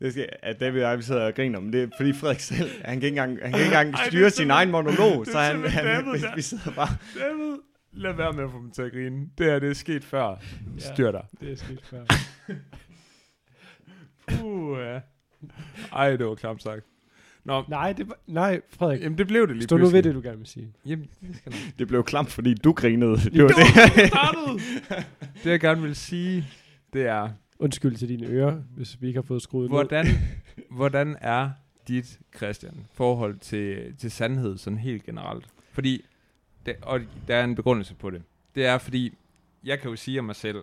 [0.00, 2.40] Det skal, at David og jeg vi sidder og griner, men det er fordi Frederik
[2.40, 5.38] selv, han kan ikke engang, han kan ikke engang Ej, styre sin egen monolog, så
[5.38, 7.58] han, han, David, vi, vi sidder bare, David,
[7.92, 9.30] lad være med at få dem til at grine.
[9.38, 10.36] Det her, det er sket før.
[10.78, 11.24] Styr dig.
[11.40, 12.04] Det er skidt før.
[14.44, 15.00] Uh, ja.
[15.92, 16.86] Ej, det var klamt sagt.
[17.44, 19.02] Nå, nej, det var, nej, Frederik.
[19.02, 20.04] jamen det blev det lige Stå nu pludselig.
[20.04, 20.72] ved det, du gerne vil sige.
[20.86, 21.78] Jamen, det skal nok.
[21.78, 23.16] det blev klamt, fordi du grinede.
[23.16, 23.56] Det var Det
[25.44, 26.46] det, jeg gerne vil sige,
[26.92, 29.76] det er, Undskyld til dine ører, hvis vi ikke har fået skruet ned.
[29.78, 30.06] hvordan,
[30.78, 31.50] hvordan er
[31.88, 35.46] dit, Christian, forhold til, til sandhed sådan helt generelt?
[35.72, 36.04] Fordi,
[36.66, 38.22] det, og der er en begrundelse på det.
[38.54, 39.14] Det er, fordi
[39.64, 40.62] jeg kan jo sige om mig selv,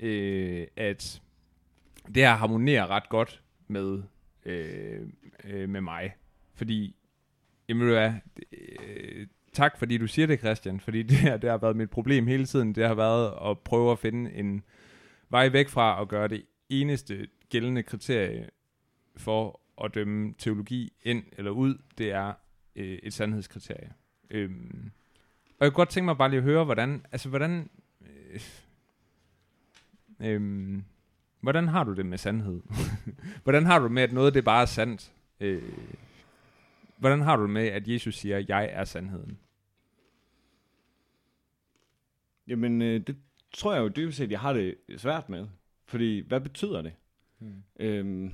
[0.00, 1.20] øh, at
[2.06, 4.02] det her harmonerer ret godt med,
[4.44, 5.00] øh,
[5.44, 6.14] øh, med mig.
[6.54, 6.96] Fordi,
[7.68, 8.12] jamen du er,
[8.52, 12.26] øh, tak fordi du siger det, Christian, fordi det her det har været mit problem
[12.26, 12.74] hele tiden.
[12.74, 14.62] Det har været at prøve at finde en
[15.28, 18.48] vej væk fra at gøre det eneste gældende kriterie
[19.16, 22.32] for at dømme teologi ind eller ud, det er
[22.76, 23.92] øh, et sandhedskriterie.
[24.30, 24.90] Øhm,
[25.58, 28.40] og jeg kunne godt tænke mig bare lige at høre, hvordan, altså hvordan, øh,
[30.20, 30.84] øhm,
[31.42, 32.60] hvordan har du det med sandhed?
[33.44, 35.12] hvordan har du det med, at noget det bare er sandt?
[35.40, 35.72] Øh,
[36.96, 39.38] hvordan har du det med, at Jesus siger, jeg er sandheden?
[42.48, 43.16] Jamen, øh, det
[43.52, 45.46] tror jeg jo dybest set, jeg har det svært med.
[45.84, 46.92] Fordi, hvad betyder det?
[47.38, 47.62] Hmm.
[47.80, 48.32] Øhm,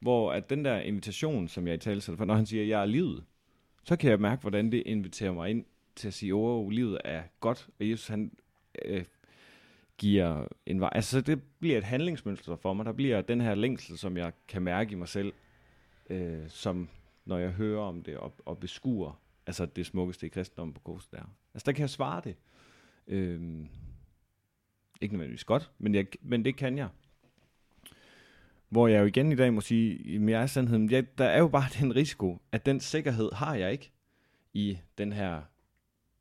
[0.00, 2.86] hvor at den der invitation, som jeg i tale for, når han siger, jeg er
[2.86, 3.24] livet,
[3.84, 5.64] så kan jeg mærke, hvordan det inviterer mig ind
[5.96, 8.32] til at sige, åh, livet er godt, og Jesus han
[8.84, 9.04] øh,
[9.98, 10.90] giver en vej.
[10.92, 12.86] Altså, det bliver et handlingsmønster for mig.
[12.86, 15.32] Der bliver den her længsel, som jeg kan mærke i mig selv,
[16.10, 16.88] øh, som
[17.24, 21.12] når jeg hører om det og, og beskuer, altså det smukkeste i kristendommen på korset
[21.12, 21.22] der.
[21.54, 22.36] Altså, der kan jeg svare det.
[23.08, 23.66] Øh,
[25.00, 26.88] ikke nødvendigvis godt, men, jeg, men det kan jeg.
[28.68, 30.90] Hvor jeg jo igen i dag må sige, i jeg er sandheden.
[30.90, 33.92] Jeg, der er jo bare den risiko, at den sikkerhed har jeg ikke
[34.54, 35.42] i den her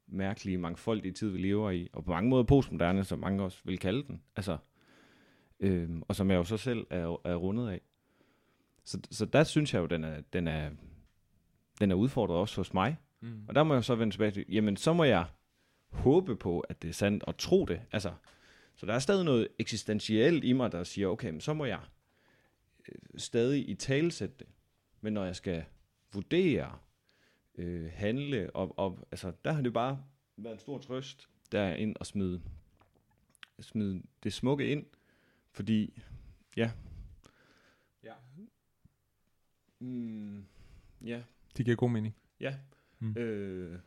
[0.07, 1.89] mærkelige, mangfoldige tid, vi lever i.
[1.93, 4.21] Og på mange måder postmoderne, som mange også vil kalde den.
[4.35, 4.57] Altså,
[5.59, 7.81] øhm, og som jeg jo så selv er, er rundet af.
[8.83, 10.69] Så, så der synes jeg jo, den er, den er,
[11.79, 12.97] den er udfordret også hos mig.
[13.21, 13.45] Mm.
[13.47, 15.25] Og der må jeg så vende tilbage til, jamen så må jeg
[15.89, 17.81] håbe på, at det er sandt, og tro det.
[17.91, 18.13] Altså,
[18.75, 21.79] så der er stadig noget eksistentielt i mig, der siger, okay, men så må jeg
[22.89, 24.47] øh, stadig i talesætte det.
[25.01, 25.63] Men når jeg skal
[26.13, 26.71] vurdere,
[27.57, 30.03] øh, handle, og, og altså, der har det bare
[30.37, 32.41] været en stor trøst, der er ind og smide,
[33.61, 34.85] smide det smukke ind,
[35.51, 36.01] fordi,
[36.57, 36.71] ja.
[38.03, 38.13] Ja.
[39.79, 40.45] Mm,
[41.05, 41.21] ja,
[41.57, 42.15] Det giver god mening.
[42.39, 42.55] Ja.
[42.99, 43.17] Mm.
[43.17, 43.79] Øh,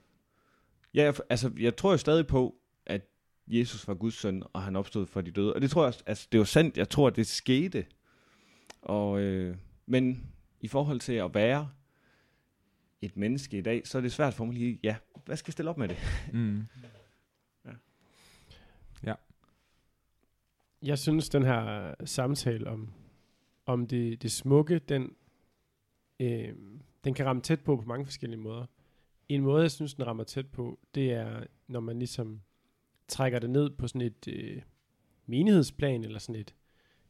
[0.95, 3.03] ja, altså, jeg tror jo stadig på, at
[3.47, 5.55] Jesus var Guds søn, og han opstod fra de døde.
[5.55, 7.87] Og det tror jeg, også- altså, det er jo sandt, jeg tror, at det skete.
[8.83, 11.71] Og, øh, men i forhold til at være
[13.01, 15.53] et menneske i dag, så er det svært for mig lige, ja, hvad skal jeg
[15.53, 15.97] stille op med det?
[16.33, 16.63] Mm.
[20.83, 22.93] Jeg synes, den her samtale om,
[23.67, 25.15] om det, det smukke, den,
[26.21, 26.55] øh,
[27.05, 28.67] den kan ramme tæt på på mange forskellige måder.
[29.29, 32.41] En måde, jeg synes, den rammer tæt på, det er, når man ligesom
[33.09, 34.63] trækker det ned på sådan et øh,
[35.27, 36.55] menighedsplan, eller sådan et,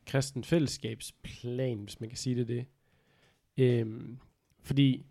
[0.06, 2.66] kristen fællesskabsplan, hvis man kan sige det det.
[3.56, 4.18] Øhm,
[4.62, 5.06] fordi,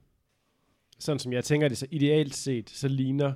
[0.99, 3.33] sådan som jeg tænker det, så idealt set, så ligner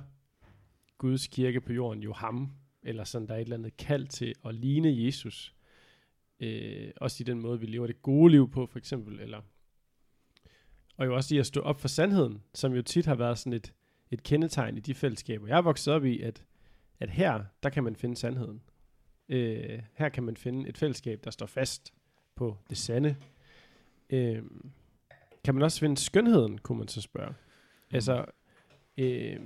[0.98, 4.34] Guds kirke på jorden jo ham, eller sådan, der er et eller andet kald til
[4.44, 5.54] at ligne Jesus.
[6.40, 9.40] Øh, også i den måde, vi lever det gode liv på, for eksempel, eller
[10.96, 13.52] og jo også i at stå op for sandheden, som jo tit har været sådan
[13.52, 13.72] et,
[14.10, 15.46] et kendetegn i de fællesskaber.
[15.46, 16.44] Jeg er vokset op i, at,
[17.00, 18.62] at her, der kan man finde sandheden.
[19.28, 21.94] Øh, her kan man finde et fællesskab, der står fast
[22.34, 23.16] på det sande.
[24.10, 24.42] Øh,
[25.44, 27.34] kan man også finde skønheden, kunne man så spørge.
[27.92, 28.24] Altså,
[28.98, 29.36] øh,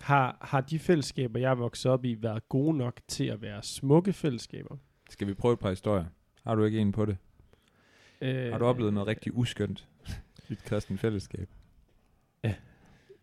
[0.00, 3.62] har, har de fællesskaber, jeg er vokset op i, været gode nok til at være
[3.62, 4.76] smukke fællesskaber?
[5.10, 6.04] Skal vi prøve et par historier?
[6.46, 7.16] Har du ikke en på det?
[8.20, 9.88] Øh, Har du oplevet noget rigtig uskyndt
[10.48, 11.48] i et kristen fællesskab?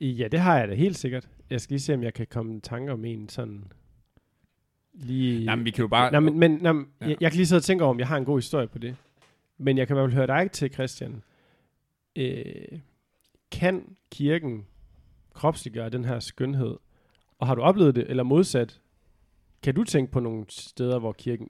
[0.02, 1.30] Ja, det har jeg da helt sikkert.
[1.50, 3.72] Jeg skal lige se, om jeg kan komme i tanker om en sådan
[4.94, 5.44] lige...
[5.44, 6.12] Jamen, vi kan jo bare...
[6.12, 7.08] Nej, men, men nej, men Ja.
[7.08, 8.78] jeg, jeg kan lige sidde og tænke over, om jeg har en god historie på
[8.78, 8.96] det.
[9.58, 11.24] Men jeg kan i hvert fald høre dig til, Christian.
[12.16, 12.80] Øh,
[13.54, 14.66] kan kirken
[15.34, 16.78] kropsliggøre den her skønhed?
[17.40, 18.82] Og har du oplevet det, eller modsat,
[19.62, 21.50] kan du tænke på nogle steder, hvor kirken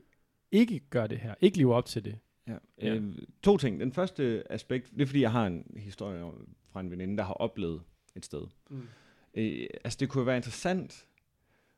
[0.51, 2.17] ikke gør det her, ikke lever op til det?
[2.47, 2.57] Ja.
[2.81, 2.95] Ja.
[2.95, 3.79] Øh, to ting.
[3.79, 6.31] Den første aspekt, det er fordi, jeg har en historie
[6.71, 7.81] fra en veninde, der har oplevet
[8.15, 8.47] et sted.
[8.69, 8.87] Mm.
[9.33, 11.07] Øh, altså, det kunne være interessant,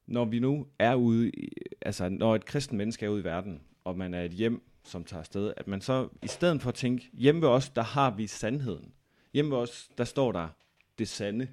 [0.08, 1.50] når vi nu er ude, i,
[1.82, 5.04] altså når et kristen menneske er ude i verden, og man er et hjem, som
[5.04, 8.12] tager afsted, at man så, i stedet for at tænke, hjemme ved os, der har
[8.12, 8.95] vi sandheden.
[9.36, 10.48] Hjemme hos os, der står der
[11.00, 11.48] det sande,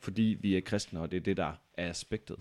[0.00, 2.36] fordi vi er kristne, og det er det, der er aspektet.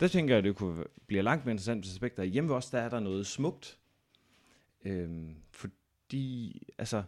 [0.00, 2.22] Der tænker jeg, at det kunne blive langt mere interessant, hvis aspekter.
[2.22, 3.78] Hjemme hos os, der er der noget smukt.
[4.84, 7.02] Øhm, fordi, altså,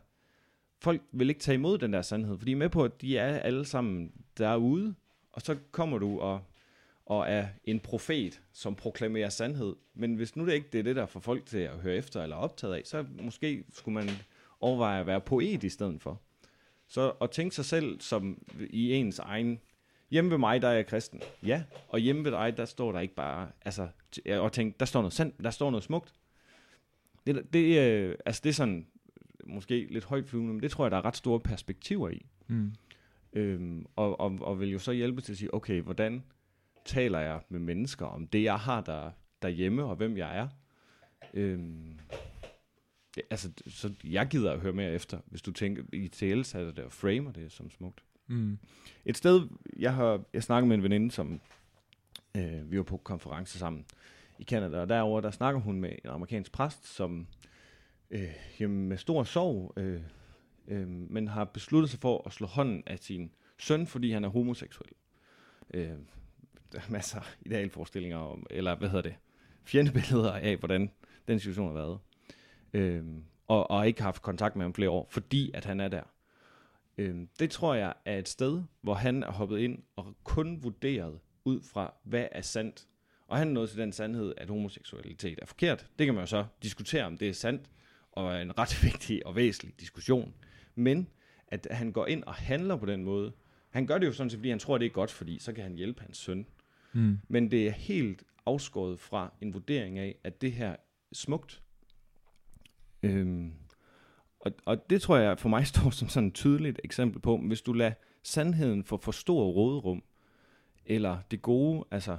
[0.78, 3.18] folk vil ikke tage imod den der sandhed, fordi de er med på, at de
[3.18, 4.94] er alle sammen derude,
[5.32, 6.40] og så kommer du og,
[7.06, 9.76] og er en profet, som proklamerer sandhed.
[9.94, 12.22] Men hvis nu det ikke det er det, der får folk til at høre efter
[12.22, 14.10] eller optaget af, så måske skulle man
[14.60, 16.22] overveje at være poet i stedet for.
[16.88, 19.60] Så at tænke sig selv som i ens egen...
[20.10, 21.20] Hjemme ved mig, der er jeg kristen.
[21.46, 23.48] Ja, og hjemme ved dig, der står der ikke bare...
[23.64, 23.88] Altså,
[24.30, 26.14] og tænk, der står noget sandt, der står noget smukt.
[27.26, 28.86] Det, det, øh, altså det er sådan
[29.44, 32.26] måske lidt højt flyvende, men det tror jeg, der er ret store perspektiver i.
[32.46, 32.72] Mm.
[33.32, 36.22] Øhm, og, og, og vil jo så hjælpe til at sige, okay, hvordan
[36.84, 39.10] taler jeg med mennesker om det, jeg har der,
[39.42, 40.48] derhjemme, og hvem jeg er?
[41.34, 41.98] Øhm,
[43.18, 46.58] ja, altså, så jeg gider at høre mere efter, hvis du tænker i TL, så
[46.58, 48.02] er det og framer det som smukt.
[48.26, 48.58] Mm.
[49.04, 51.40] Et sted, jeg har jeg snakket med en veninde, som
[52.36, 53.84] øh, vi var på konference sammen
[54.38, 57.26] i Canada, og derover der snakker hun med en amerikansk præst, som
[58.10, 60.00] øh, jamen, med stor sorg, øh,
[60.68, 64.28] øh, men har besluttet sig for at slå hånden af sin søn, fordi han er
[64.28, 64.90] homoseksuel.
[65.74, 65.90] Øh,
[66.72, 69.14] der er masser af idealforestillinger om, eller hvad hedder det,
[69.64, 70.90] fjendebilleder af, hvordan
[71.28, 71.98] den situation har været.
[72.72, 73.04] Øh,
[73.48, 76.02] og, og ikke haft kontakt med ham flere år, fordi at han er der.
[76.98, 81.18] Øhm, det tror jeg er et sted, hvor han er hoppet ind og kun vurderet
[81.44, 82.86] ud fra, hvad er sandt.
[83.28, 85.86] Og han nået til den sandhed, at homoseksualitet er forkert.
[85.98, 87.70] Det kan man jo så diskutere, om det er sandt,
[88.12, 90.34] og er en ret vigtig og væsentlig diskussion.
[90.74, 91.08] Men
[91.48, 93.32] at han går ind og handler på den måde,
[93.70, 95.64] han gør det jo sådan set, fordi han tror, det er godt, fordi så kan
[95.64, 96.46] han hjælpe hans søn.
[96.92, 97.18] Mm.
[97.28, 100.76] Men det er helt afskåret fra en vurdering af, at det her er
[101.12, 101.62] smukt.
[103.02, 103.52] Øhm,
[104.40, 107.62] og, og det tror jeg for mig står som sådan et tydeligt eksempel på, hvis
[107.62, 110.02] du lader sandheden få for stor råderum,
[110.86, 112.18] eller det gode, altså,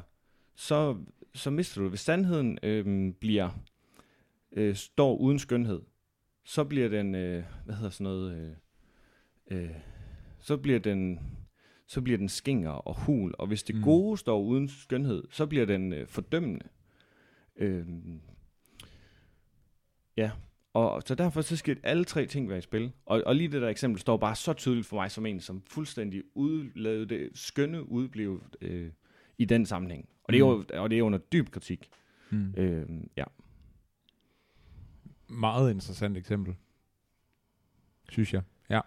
[0.56, 0.98] så,
[1.34, 1.92] så mister du det.
[1.92, 3.50] Hvis sandheden øhm, bliver,
[4.52, 5.82] øh, står uden skønhed,
[6.44, 8.56] så bliver den, øh, hvad hedder sådan noget,
[9.52, 9.76] øh, øh,
[10.40, 11.20] så bliver den,
[11.88, 13.82] så bliver den skinger og hul, og hvis det Mm.
[13.82, 16.66] gode står uden skønhed, så bliver den øh, fordømmende.
[17.56, 18.22] Øhm,
[20.18, 20.32] ja,
[20.88, 22.92] og så derfor så skal alle tre ting være i spil.
[23.06, 25.62] Og, og lige det der eksempel står bare så tydeligt for mig som en, som
[25.68, 28.92] fuldstændig udlavede det skønne udblev øh,
[29.38, 30.10] i den sammenhæng.
[30.24, 31.90] Og det, er jo, og det er under dyb kritik.
[32.30, 32.54] Mm.
[32.58, 33.24] Øhm, ja.
[35.28, 36.56] Meget interessant eksempel.
[38.10, 38.42] Synes jeg.
[38.70, 38.80] Ja,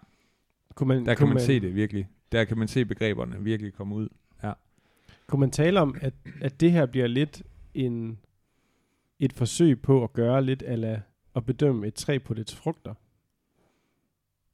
[0.75, 2.09] Kunne man, der kan kunne man se det virkelig.
[2.31, 4.09] Der kan man se begreberne virkelig komme ud.
[5.27, 8.19] Kunne man tale om, at, at det her bliver lidt en,
[9.19, 11.01] et forsøg på at gøre lidt ala
[11.35, 12.93] at bedømme et træ på dets frugter?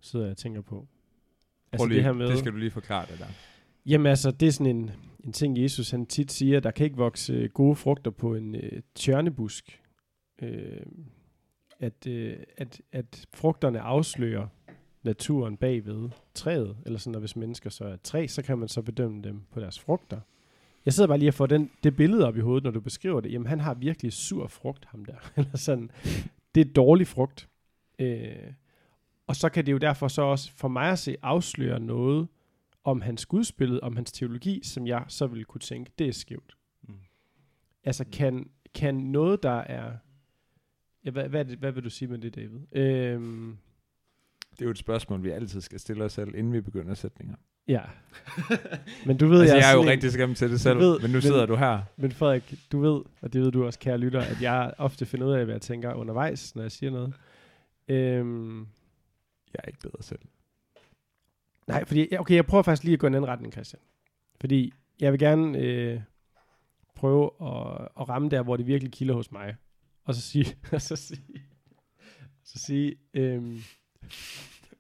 [0.02, 0.88] Sidder jeg og tænker på.
[1.72, 3.26] Altså lige, det her med, det skal du lige forklare det der.
[3.86, 4.92] Jamen altså, det er sådan en,
[5.24, 8.56] en ting, Jesus han tit siger, der kan ikke vokse øh, gode frugter på en
[8.56, 9.82] øh, tjørnebusk.
[10.42, 10.82] Øh,
[11.80, 14.48] at, øh, at, at frugterne afslører
[15.04, 18.82] naturen bagved træet, eller sådan, og hvis mennesker så er træ, så kan man så
[18.82, 20.20] bedømme dem på deres frugter.
[20.86, 23.22] Jeg sidder bare lige og får den, det billede op i hovedet, når du beskriver
[23.22, 23.32] det.
[23.32, 25.32] Jamen, han har virkelig sur frugt, ham der.
[25.38, 25.92] eller sådan.
[26.56, 27.50] Det er dårlig frugt.
[28.00, 28.54] Øh,
[29.28, 32.28] og så kan det jo derfor så også for mig at se afsløre noget
[32.84, 36.58] om hans gudsbillede, om hans teologi, som jeg så vil kunne tænke, det er skævt.
[36.82, 36.94] Mm.
[37.84, 39.98] Altså kan, kan noget, der er...
[41.06, 42.60] Ja, hvad, hvad, det, hvad vil du sige med det, David?
[42.72, 43.58] Øhm,
[44.52, 47.36] Det er jo et spørgsmål, vi altid skal stille os selv, inden vi begynder sætninger.
[47.69, 47.82] Ja.
[49.05, 51.10] Men du ved, altså, jeg er jo en- rigtig skam til det selv, ved, men
[51.10, 51.82] nu men- sidder du her.
[51.97, 55.27] Men Frederik, du ved, og det ved du også, kære lytter, at jeg ofte finder
[55.27, 57.13] ud af, hvad jeg tænker undervejs, når jeg siger noget.
[57.88, 58.60] Øhm,
[59.53, 60.19] Jeg er ikke bedre selv.
[61.67, 63.82] nej, fordi, okay, jeg prøver faktisk lige at gå i en anden retning, Christian.
[64.41, 65.99] Fordi jeg vil gerne øh,
[66.95, 69.55] prøve at, at ramme der, hvor det virkelig kilder hos mig.
[70.05, 71.41] Og så sige, og så sige,
[72.43, 73.60] så sige, øhm,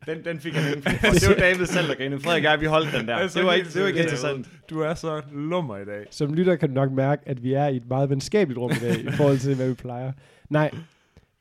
[0.05, 0.83] Den, den fik jeg den.
[1.21, 2.21] det var David selv, der grinede.
[2.21, 3.15] Frederik og jeg, vi holdt den der.
[3.15, 4.49] Altså, det var ikke, det var ikke interessant.
[4.69, 6.05] Du er så lummer i dag.
[6.11, 8.79] som lytter kan du nok mærke, at vi er i et meget venskabeligt rum i
[8.79, 10.11] dag, i forhold til, hvad vi plejer.
[10.49, 10.71] Nej,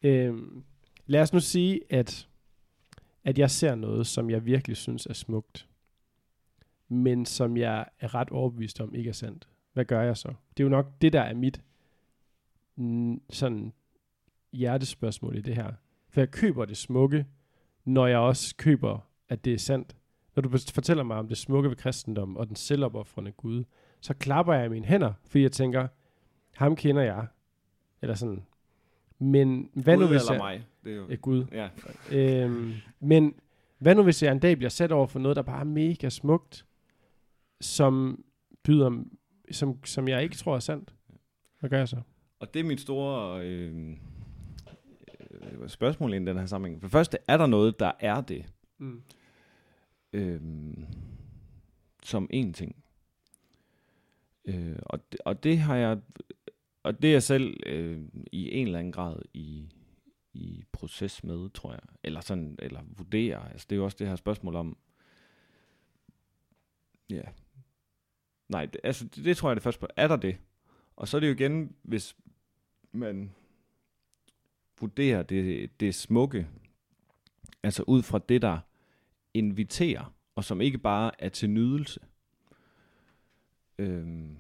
[0.02, 0.62] øhm,
[1.06, 2.28] lad os nu sige, at,
[3.24, 5.66] at jeg ser noget, som jeg virkelig synes er smukt,
[6.88, 9.48] men som jeg er ret overbevist om ikke er sandt.
[9.72, 10.28] Hvad gør jeg så?
[10.28, 11.60] Det er jo nok det, der er mit
[12.76, 13.72] mm, sådan
[14.52, 15.72] hjertespørgsmål i det her.
[16.10, 17.26] For jeg køber det smukke,
[17.88, 18.98] når jeg også køber,
[19.28, 19.96] at det er sandt.
[20.36, 23.64] Når du fortæller mig om det smukke ved kristendom og den selvopoffrende Gud,
[24.00, 25.88] så klapper jeg i mine hænder, fordi jeg tænker,
[26.54, 27.26] ham kender jeg.
[28.02, 28.46] Eller sådan.
[29.18, 30.38] Men hvad nu Gud hvis eller jeg...
[30.38, 30.66] mig?
[30.84, 31.08] Det er jo...
[31.08, 31.44] Ja, Gud.
[31.52, 31.68] Ja.
[32.12, 33.34] Øhm, men
[33.78, 36.08] hvad nu hvis jeg en dag bliver sat over for noget, der bare er mega
[36.08, 36.66] smukt,
[37.60, 38.24] som
[38.64, 39.04] byder,
[39.50, 40.94] som, som jeg ikke tror er sandt?
[41.60, 42.00] Hvad gør jeg så?
[42.40, 43.96] Og det er mit store øh,
[45.40, 46.80] øh, spørgsmål i den her sammenhæng.
[46.80, 48.52] For det første, er der noget, der er det?
[48.78, 49.02] Mm.
[50.12, 50.40] øh,
[52.02, 52.84] som en ting.
[54.44, 56.00] Øh, og, det, og det har jeg,
[56.82, 59.72] og det er jeg selv øh, i en eller anden grad i,
[60.32, 61.80] i proces med, tror jeg.
[62.04, 63.52] Eller sådan, eller vurdere.
[63.52, 64.76] Altså, det er jo også det her spørgsmål om,
[67.10, 67.22] ja,
[68.48, 69.94] nej, det, altså, det, det tror jeg er det første spørgsmål.
[69.96, 70.36] Er der det?
[70.96, 72.16] Og så er det jo igen, hvis
[72.92, 73.34] man
[74.80, 76.48] vurderer det, det smukke,
[77.62, 78.58] altså ud fra det, der
[79.34, 82.00] inviterer, og som ikke bare er til nydelse.
[83.78, 84.36] Øhm,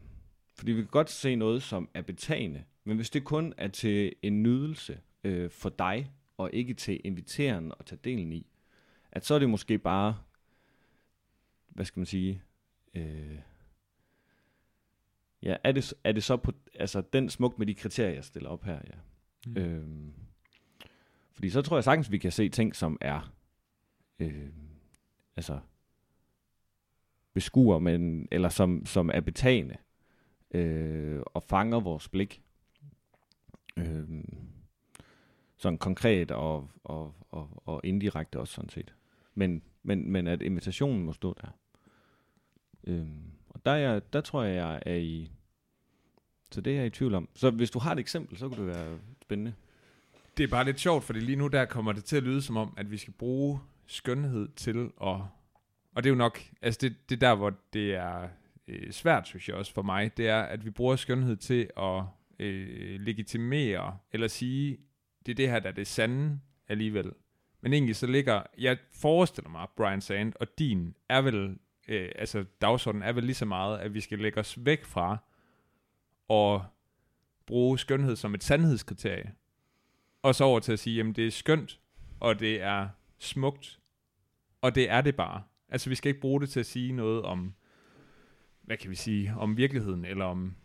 [0.54, 4.12] fordi vi kan godt se noget, som er betagende, men hvis det kun er til
[4.22, 8.46] en nydelse øh, for dig, og ikke til inviteren at tage delen i,
[9.12, 10.18] at så er det måske bare,
[11.68, 12.42] hvad skal man sige,
[12.94, 13.38] øh,
[15.42, 18.50] ja, er det, er det så på, altså den smuk med de kriterier, jeg stiller
[18.50, 18.98] op her, ja.
[19.46, 19.56] Mm.
[19.56, 20.14] Øhm,
[21.38, 23.32] fordi så tror jeg sagtens, vi kan se ting, som er
[24.18, 24.48] øh,
[25.36, 25.60] altså
[27.32, 29.76] beskuer, men, eller som, som er betagende
[30.50, 32.42] øh, og fanger vores blik.
[33.76, 34.24] Øh,
[35.56, 38.94] sådan konkret og, og, og, og indirekte også sådan set.
[39.34, 41.58] Men, men, men at invitationen må stå der.
[42.84, 43.06] Øh,
[43.48, 45.30] og der, er der tror jeg, jeg er i...
[46.50, 47.28] Så det er jeg i tvivl om.
[47.34, 49.54] Så hvis du har et eksempel, så kunne det være spændende.
[50.38, 52.56] Det er bare lidt sjovt, fordi lige nu der kommer det til at lyde som
[52.56, 55.20] om, at vi skal bruge skønhed til at...
[55.94, 58.28] Og det er jo nok, altså det, det der, hvor det er
[58.68, 62.02] øh, svært, synes jeg også for mig, det er, at vi bruger skønhed til at
[62.38, 64.78] øh, legitimere, eller sige,
[65.26, 67.12] det er det her, der er det sande alligevel.
[67.60, 72.44] Men egentlig så ligger, jeg forestiller mig, Brian Sand og din er vel, øh, altså
[72.60, 75.16] dagsordenen er vel lige så meget, at vi skal lægge os væk fra
[76.28, 76.64] og
[77.46, 79.32] bruge skønhed som et sandhedskriterie.
[80.22, 81.80] Og så over til at sige, jamen det er skønt,
[82.20, 83.80] og det er smukt,
[84.60, 85.42] og det er det bare.
[85.68, 87.54] Altså vi skal ikke bruge det til at sige noget om,
[88.62, 90.56] hvad kan vi sige, om virkeligheden, eller om,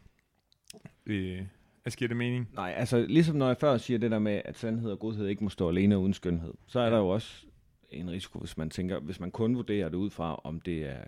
[1.06, 1.42] øh,
[1.84, 2.50] hvad giver det mening?
[2.54, 5.44] Nej, altså ligesom når jeg før siger det der med, at sandhed og godhed ikke
[5.44, 6.92] må stå alene uden skønhed, så er Ja.
[6.92, 7.46] der jo også
[7.90, 11.04] en risiko, hvis man tænker, hvis man kun vurderer det ud fra, om det er,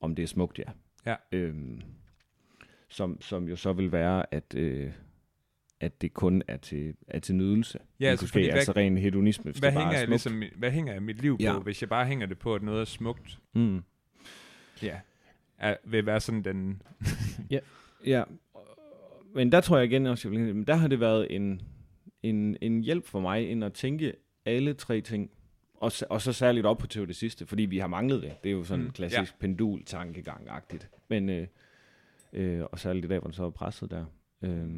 [0.00, 0.64] om det er smukt, ja.
[1.06, 1.16] Ja.
[1.32, 1.82] Øhm,
[2.88, 4.92] som, som jo så vil være, at, øh,
[5.80, 7.78] at det kun er til, er til nydelse.
[8.00, 10.20] Ja, altså, Måske, fordi hvad- altså ren hedonisme, hvis Hvad det bare hænger, er jeg
[10.20, 10.34] smukt.
[10.42, 11.58] ligesom, hvad hænger jeg mit liv på, Ja.
[11.58, 13.38] hvis jeg bare hænger det på, at noget er smukt?
[13.54, 13.82] Mm.
[14.82, 15.00] Ja.
[15.58, 16.82] Er, vil være sådan den...
[18.06, 18.24] Ja,
[19.34, 21.62] men der tror jeg igen også, men der har det været en,
[22.22, 24.12] en, en hjælp for mig, ind at tænke
[24.46, 25.30] alle tre ting,
[25.74, 28.32] og, og så særligt op på til det sidste, fordi vi har manglet det.
[28.44, 29.46] Det er jo sådan Mm, klassisk ja.
[29.46, 30.88] pendul-tankegang-agtigt.
[31.08, 31.46] Men, øh,
[32.32, 34.04] øh, og særligt i dag, hvor den så er presset der.
[34.42, 34.68] Øh,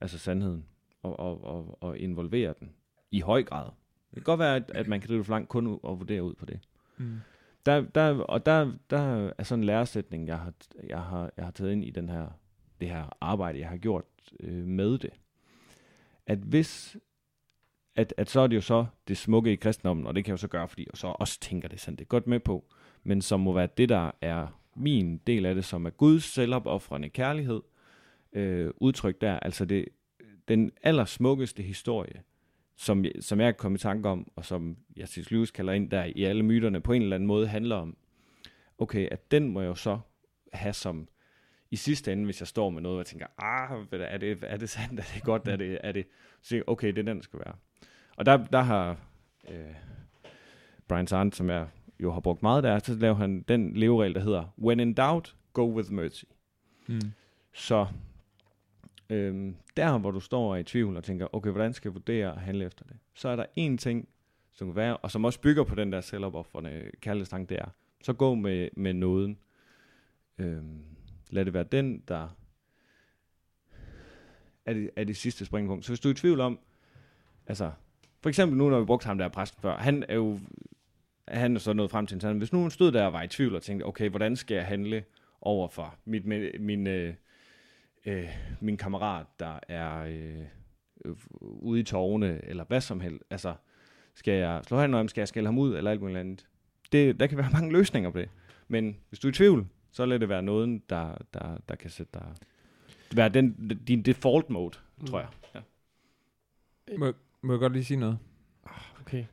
[0.00, 0.64] altså sandheden,
[1.02, 2.72] og, og, og, og involvere den
[3.10, 3.70] i høj grad.
[4.10, 6.34] Det kan godt være, at, at man kan drive for langt kun og vurdere ud
[6.34, 6.60] på det.
[6.96, 7.16] Mm.
[7.66, 10.52] Der, der, og der, der er sådan en læresætning, jeg har,
[10.88, 12.28] jeg, har, jeg har taget ind i den her,
[12.80, 14.04] det her arbejde, jeg har gjort
[14.40, 15.10] øh, med det.
[16.26, 16.96] At hvis,
[17.96, 20.32] at, at så er det jo så det smukke i kristendommen, og det kan jeg
[20.32, 22.64] jo så gøre, fordi jeg så også tænker det sådan, det er godt med på,
[23.02, 27.08] men som må være det, der er min del af det, som er Guds selvopoffrende
[27.08, 27.62] kærlighed,
[28.36, 29.88] øh, udtryk der, altså det,
[30.48, 32.22] den allersmukkeste historie,
[32.76, 35.90] som, som jeg er kommet i tanke om, og som jeg til Lewis kalder ind
[35.90, 37.96] der i alle myterne, på en eller anden måde handler om,
[38.78, 39.98] okay, at den må jeg jo så
[40.52, 41.08] have som,
[41.70, 44.56] i sidste ende, hvis jeg står med noget, og jeg tænker, ah, er det, er
[44.56, 46.06] det sandt, er det godt, er det, er det,
[46.42, 47.54] så okay, det er den, der skal være.
[48.16, 48.96] Og der, der har
[49.48, 49.74] øh,
[50.88, 51.66] Brian Sand, som jeg
[52.00, 55.36] jo har brugt meget der, så laver han den leveregel, der hedder, when in doubt,
[55.52, 56.24] go with mercy.
[56.86, 57.00] Mm.
[57.52, 57.86] Så
[59.10, 61.94] øhm, der, hvor du står og er i tvivl og tænker, okay, hvordan skal jeg
[61.94, 62.96] vurdere og handle efter det?
[63.14, 64.08] Så er der en ting,
[64.52, 67.68] som kan være, og som også bygger på den der selvopoffrende kærlighedstank, det er,
[68.02, 69.38] så gå med, med nåden.
[70.38, 70.84] Øhm,
[71.30, 72.28] lad det være den, der
[74.66, 75.84] er det, er det sidste springpunkt.
[75.84, 76.58] Så hvis du er i tvivl om,
[77.46, 77.70] altså,
[78.22, 80.38] for eksempel nu, når vi brugte ham der præst før, han er jo,
[81.28, 83.28] han er så nået frem til en sådan, hvis nu stod der og var i
[83.28, 85.04] tvivl og tænkte, okay, hvordan skal jeg handle
[85.40, 87.14] over for mit, min, min, øh,
[88.06, 88.28] øh,
[88.60, 90.44] min kammerat, der er øh,
[91.04, 93.54] øh, ude i tårne, eller hvad som helst, altså,
[94.14, 96.46] skal jeg slå han om, skal jeg skælde ham ud, eller alt muligt andet.
[96.92, 98.28] Det, der kan være mange løsninger på det.
[98.68, 101.90] Men hvis du er i tvivl, så lad det være noget, der, der, der kan
[101.90, 102.34] sætte dig...
[103.14, 105.06] Være den, din default mode, mm.
[105.06, 105.28] tror jeg.
[105.54, 105.60] Ja.
[106.98, 108.18] Må, må jeg godt lige sige noget?
[109.00, 109.24] Okay.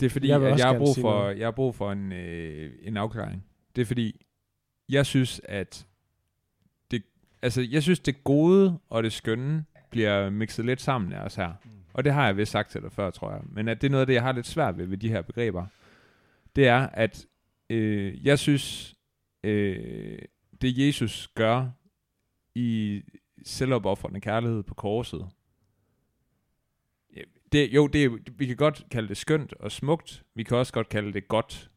[0.00, 1.38] Det er fordi, Jeg at jeg har brug for, noget.
[1.38, 3.44] jeg har brug for en, øh, en afklaring.
[3.76, 4.26] Det er fordi,
[4.88, 5.86] jeg synes, at
[7.42, 11.52] altså, jeg synes, det gode og det skønne bliver mixet lidt sammen af os her.
[11.92, 13.40] Og det har jeg vist sagt til dig før, tror jeg.
[13.44, 15.22] Men at det er noget af det, jeg har lidt svært ved ved de her
[15.22, 15.66] begreber.
[16.56, 17.26] Det er, at
[17.70, 18.94] øh, jeg synes,
[19.44, 20.18] øh,
[20.60, 21.68] det Jesus gør
[22.54, 23.02] i
[23.46, 25.28] selvopoffrende kærlighed på korset,
[27.52, 30.24] det, jo, det vi kan godt kalde det skønt og smukt.
[30.34, 31.70] Vi kan også godt kalde det godt.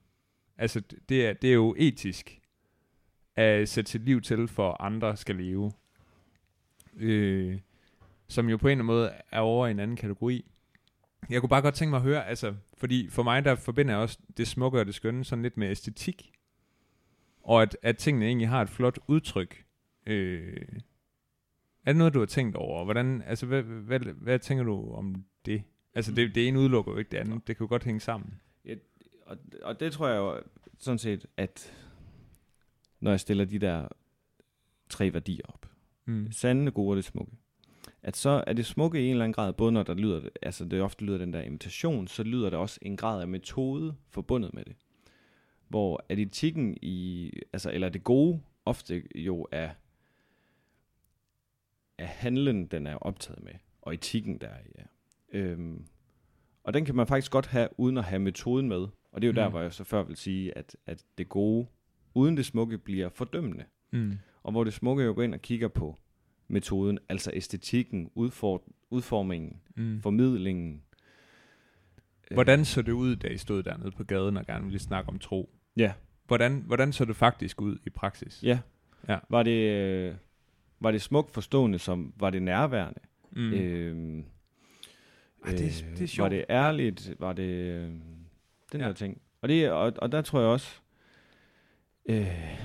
[0.57, 2.41] Altså, det er, det er jo etisk
[3.35, 5.71] at sætte sit liv til, for andre skal leve.
[6.97, 7.59] Øh,
[8.27, 10.45] som jo på en eller anden måde er over i en anden kategori.
[11.29, 14.01] Jeg kunne bare godt tænke mig at høre, altså, fordi for mig der forbinder jeg
[14.01, 16.31] også det smukke og det skønne sådan lidt med æstetik.
[17.43, 19.65] Og at, at tingene egentlig har et flot udtryk.
[20.05, 20.67] Øh,
[21.85, 22.83] er det noget, du har tænkt over?
[22.83, 25.63] Hvordan, altså, hvad, hvad, hvad, tænker du om det?
[25.95, 27.47] Altså, det, det ene udelukker jo ikke det andet.
[27.47, 28.41] Det kan jo godt hænge sammen.
[29.25, 30.41] Og, og det tror jeg jo
[30.79, 31.73] sådan set, at
[33.05, 33.87] når jeg stiller de der
[34.89, 35.69] tre værdier op,
[36.05, 36.31] Mm.
[36.31, 37.31] sande, gode og det smukke,
[38.03, 40.65] at så er det smukke i en eller anden grad, både når der lyder, altså
[40.65, 44.53] det ofte lyder den der invitation, så lyder der også en grad af metode forbundet
[44.53, 44.75] med det.
[45.67, 49.69] Hvor at etikken i, altså, eller det gode, ofte jo er,
[51.97, 54.61] er handlen, den er optaget med, og etikken der er.
[54.77, 54.83] Ja.
[55.39, 55.85] Øhm,
[56.63, 58.87] og den kan man faktisk godt have, uden at have metoden med.
[59.11, 59.35] Og det er jo mm.
[59.35, 61.67] der, hvor jeg så før vil sige, at, at det gode,
[62.15, 63.63] uden det smukke, bliver fordømmende.
[63.91, 64.17] Mm.
[64.43, 65.97] Og hvor det smukke jo går ind og kigger på
[66.47, 70.01] metoden, altså æstetikken, udfor, udformingen, Mm.
[70.01, 70.81] formidlingen.
[72.31, 75.09] Øh, Hvordan så det ud, da I stod dernede på gaden og gerne ville snakke
[75.09, 75.49] om tro?
[75.77, 75.93] Ja,
[76.27, 78.43] Hvordan, hvordan så det faktisk ud i praksis?
[78.43, 78.59] ja.
[79.09, 79.17] Ja.
[79.29, 80.15] Var det, øh,
[80.79, 82.99] var det smukt forstående, som var det nærværende?
[83.31, 83.53] Mm.
[83.53, 84.23] Øhm,
[85.45, 86.31] Ej, det er- det er Var sjovt.
[86.31, 87.15] det ærligt?
[87.19, 87.89] Var det øh,
[88.71, 88.87] den Ja.
[88.87, 89.21] der ting?
[89.41, 90.79] Og, det, og, og der tror jeg også,
[92.05, 92.57] øh,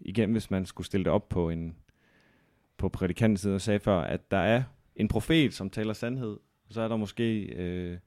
[0.00, 1.76] igen hvis man skulle stille det op på en
[2.76, 4.62] på prædikantens side og sagde før, at der er
[4.96, 6.36] en profet, som taler sandhed,
[6.70, 7.98] så er der måske øh,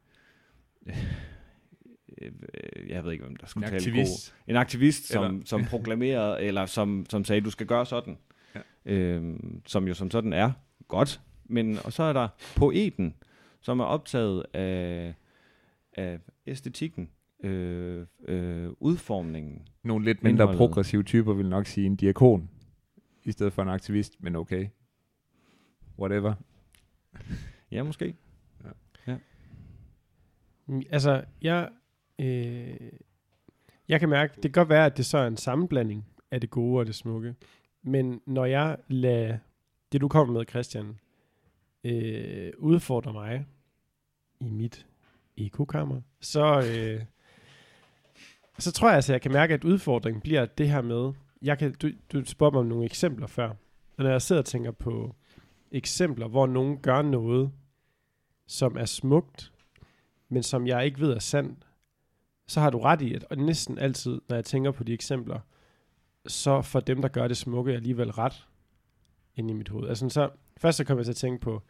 [2.21, 2.31] øh,
[2.89, 4.33] jeg ved ikke, hvem der en skulle tale aktivist.
[4.45, 4.51] god.
[4.51, 8.17] En aktivist, som, Eller- som proklamerede, eller som, som sagde, du skal gøre sådan.
[8.55, 8.59] Ja.
[8.85, 10.51] Øhm, som jo som sådan er
[10.87, 11.21] godt.
[11.45, 13.15] Men, og så er der poeten,
[13.61, 15.13] som er optaget af,
[15.93, 17.09] af æstetikken,
[17.43, 19.67] øh, øh, udformningen.
[19.83, 20.57] Nogle lidt mindre Indholdet.
[20.57, 22.49] progressive typer vil nok sige en diakon,
[23.23, 24.67] i stedet for en aktivist, men okay.
[25.99, 26.33] Whatever.
[27.71, 28.15] Ja, måske.
[30.67, 31.69] Mm, Altså, jeg,
[32.19, 32.91] øh,
[33.87, 36.49] jeg kan mærke, det kan godt være, at det så er en sammenblanding af det
[36.49, 37.35] gode og det smukke.
[37.83, 39.37] Men når jeg lader
[39.91, 40.99] det, du kommer med, Christian,
[41.83, 43.45] øh, udfordre mig
[44.39, 44.87] i mit
[45.37, 47.05] ekokammer, så, øh,
[48.59, 51.73] så tror jeg altså, jeg kan mærke, at udfordringen bliver det her med, jeg kan,
[51.73, 53.49] du, du spurgte mig om nogle eksempler før,
[53.97, 55.15] og når jeg sidder og tænker på
[55.71, 57.51] eksempler, hvor nogen gør noget,
[58.47, 59.51] som er smukt,
[60.29, 61.67] men som jeg ikke ved er sandt,
[62.47, 65.39] så har du ret i, at og næsten altid, når jeg tænker på de eksempler,
[66.27, 68.47] så får dem, der gør det smukke, alligevel ret
[69.35, 69.89] ind i mit hoved.
[69.89, 71.61] Altså så, først så kommer jeg til at tænke på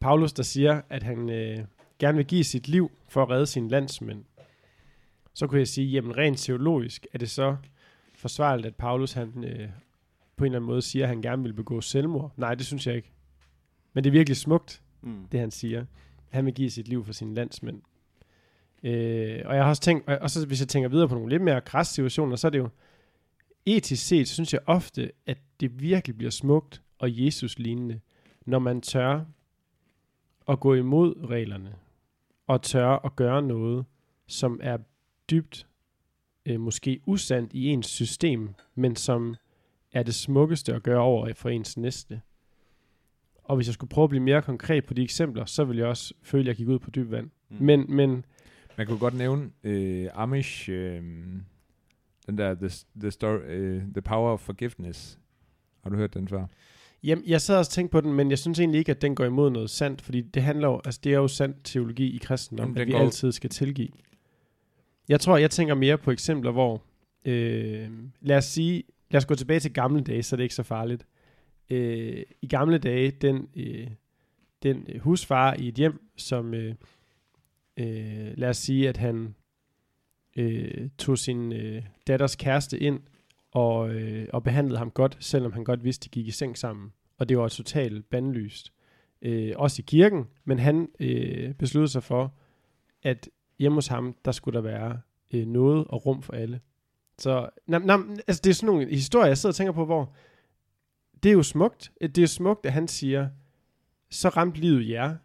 [0.00, 1.58] Paulus, der siger, at han, øh,
[1.98, 4.24] gerne vil give sit liv for at redde sine landsmænd,
[5.38, 7.56] så kunne jeg sige, jamen rent teologisk er det så
[8.14, 9.68] forsvarligt, at Paulus han, øh,
[10.36, 12.32] på en eller anden måde siger, at han gerne vil begå selvmord.
[12.36, 13.12] Nej, det synes jeg ikke.
[13.92, 15.26] Men det er virkelig smukt, Mm.
[15.32, 15.84] det han siger.
[16.28, 17.82] Han vil give sit liv for sine landsmænd.
[18.82, 21.30] Øh, og jeg har også tænkt, og, og så hvis jeg tænker videre på nogle
[21.30, 22.68] lidt mere krasse situationer, så er det jo,
[23.66, 28.00] etisk set, synes jeg ofte, at det virkelig bliver smukt og Jesus-lignende,
[28.46, 29.24] når man tør
[30.48, 31.74] at gå imod reglerne,
[32.46, 33.84] og tør at gøre noget,
[34.26, 34.78] som er
[35.30, 35.66] dybt,
[36.46, 39.34] øh, måske usandt i ens system, men som
[39.92, 42.20] er det smukkeste at gøre over for ens næste.
[43.44, 45.88] Og hvis jeg skulle prøve at blive mere konkret på de eksempler, så ville jeg
[45.88, 47.30] også føle, at jeg gik ud på dyb vand.
[47.50, 47.56] Mm.
[47.60, 48.24] Men, men
[48.78, 51.02] Man kunne godt nævne øh, Amish, øh,
[52.26, 52.70] den der The,
[53.00, 55.18] the, story, øh, the Power of Forgiveness.
[55.82, 56.46] Har du hørt den før?
[57.02, 59.14] Jamen, jeg sad også og tænkte på den, men jeg synes egentlig ikke, at den
[59.14, 62.18] går imod noget sandt, fordi det handler jo, altså det er jo sand teologi i
[62.18, 63.88] kristendom, Jamen, at vi går- altid skal tilgive.
[65.08, 66.82] Jeg tror, jeg tænker mere på eksempler, hvor,
[67.24, 67.90] øh,
[68.20, 70.62] lad os sige, lad os gå tilbage til gamle dage, så det er ikke så
[70.62, 71.06] farligt.
[71.70, 73.88] Øh, I gamle dage, den, øh,
[74.62, 76.74] den husfar i et hjem, som, øh,
[77.76, 79.34] øh, lad os sige, at han
[80.36, 83.00] øh, tog sin øh, datters kæreste ind,
[83.50, 86.92] og, øh, og behandlede ham godt, selvom han godt vidste, de gik i seng sammen.
[87.18, 88.72] Og det var totalt bandlyst.
[89.22, 92.34] Øh, også i kirken, men han øh, besluttede sig for,
[93.02, 93.28] at
[93.58, 95.00] hjemme hos ham, der skulle der være
[95.34, 96.60] øh, noget og rum for alle.
[97.18, 100.14] Så nam, nam, altså det er sådan nogle historier, jeg sidder og tænker på, hvor
[101.22, 101.92] det er jo smukt.
[102.00, 103.28] Det er smukt, at han siger,
[104.10, 105.16] så ramte livet jer,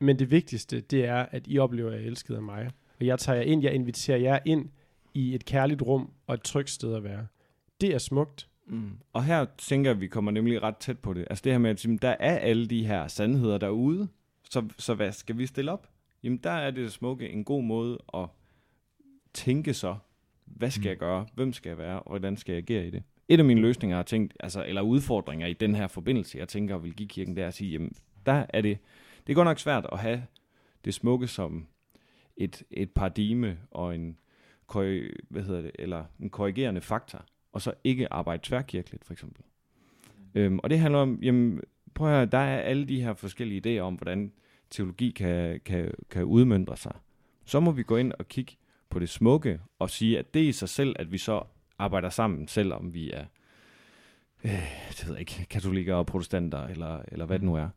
[0.00, 2.70] men det vigtigste, det er, at I oplever, at jeg er elsket af mig.
[3.00, 4.68] Og jeg tager jer ind, jeg inviterer jer ind
[5.14, 7.26] i et kærligt rum og et trygt sted at være.
[7.80, 8.48] Det er smukt.
[8.66, 8.90] Mm.
[9.12, 11.26] Og her tænker jeg, at vi kommer nemlig ret tæt på det.
[11.30, 14.08] Altså det her med, at der er alle de her sandheder derude,
[14.50, 15.88] så, så hvad skal vi stille op?
[16.22, 18.26] Jamen der er det smukke en god måde at
[19.34, 19.96] tænke så,
[20.44, 20.88] hvad skal Mm.
[20.88, 23.02] jeg gøre, hvem skal jeg være, og hvordan skal jeg agere i det?
[23.28, 26.48] Et af mine løsninger, jeg har tænkt, altså, eller udfordringer i den her forbindelse, jeg
[26.48, 27.92] tænker vil give kirken, det er at sige, jamen
[28.26, 28.78] der er det,
[29.26, 30.24] det er godt nok svært at have
[30.84, 31.66] det smukke som
[32.36, 34.18] et, et paradigme og en,
[35.28, 39.42] hvad hedder det, eller en korrigerende faktor, og så ikke arbejde tværkirkeligt, for eksempel.
[40.34, 41.60] Øhm, og det handler om, jamen,
[41.94, 44.32] prøv at høre, der er alle de her forskellige idéer om, hvordan
[44.70, 46.92] teologi kan, kan, kan udmyndre sig.
[47.44, 48.52] Så må vi gå ind og kigge
[48.90, 51.42] på det smukke, og sige, at det i sig selv, at vi så
[51.78, 53.24] arbejder sammen, selvom vi er,
[54.44, 57.68] øh, det ved jeg ikke, katolikker og protestanter, eller, eller hvad det nu er.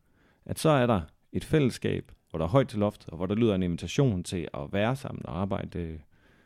[0.45, 3.35] At så er der et fællesskab, hvor der er højt til loft, og hvor der
[3.35, 5.99] lyder en invitation til at være sammen og arbejde,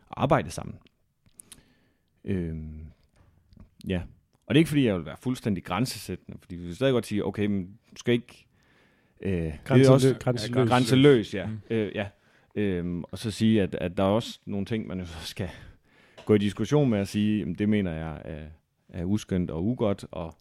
[0.10, 0.76] arbejde sammen.
[2.24, 2.58] Øh,
[3.88, 4.02] ja,
[4.45, 7.06] og det er ikke fordi, jeg vil være fuldstændig grænsesættende, fordi vi vil stadig godt
[7.06, 8.47] sige, okay, men du skal ikke...
[9.22, 10.57] Øh, det er Grænselø- også, grænseløs.
[10.57, 11.45] Ja, grænseløs, ja.
[11.45, 11.59] Mm.
[11.70, 12.07] Øh, ja.
[12.55, 15.49] Øhm, og så sige, at, at der er også nogle ting, man skal
[16.26, 18.45] gå i diskussion med at sige, jamen, det mener jeg er,
[18.89, 20.36] er uskyndt og ugodt, og,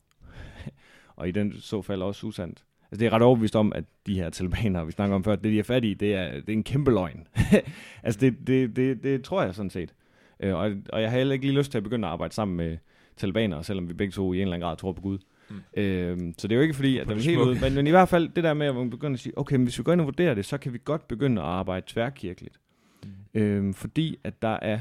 [1.16, 2.64] og i den så fald også usandt.
[2.90, 5.52] Altså, det er ret overbevist om, at de her talibanere, vi snakker om før, det
[5.52, 7.26] de er fat i, det er, det er en kæmpe løgn.
[8.02, 9.94] altså, det, det, det, det tror jeg sådan set.
[10.40, 12.56] Øh, og, og jeg har heller ikke lige lyst til at begynde at arbejde sammen
[12.56, 12.76] med
[13.16, 15.18] talibanere, selvom vi begge to i en eller anden grad tror på Gud.
[15.50, 15.56] Mm.
[15.76, 17.86] Øhm, så det er jo ikke fordi, at der er det helt ud, men, men
[17.86, 19.82] i hvert fald det der med, at man begynder at sige, okay, men hvis vi
[19.82, 22.60] går ind og vurderer det, så kan vi godt begynde at arbejde tværkirkeligt.
[23.04, 23.40] Mm.
[23.40, 24.80] Øhm, fordi at der er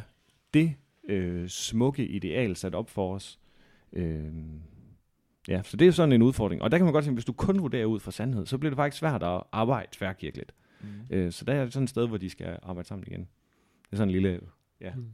[0.53, 0.73] det
[1.09, 3.39] øh, smukke ideal sat op for os.
[3.93, 4.59] Øhm,
[5.47, 6.61] ja, så det er sådan en udfordring.
[6.61, 8.69] Og der kan man godt sige, hvis du kun vurderer ud fra sandhed, så bliver
[8.71, 10.53] det faktisk svært at arbejde tværkirkeligt.
[10.81, 10.87] Mm.
[11.15, 13.19] Øh, så der er sådan et sted, hvor de skal arbejde sammen igen.
[13.19, 14.39] Det er sådan en lille...
[14.81, 14.91] Ja.
[14.95, 15.05] Mm.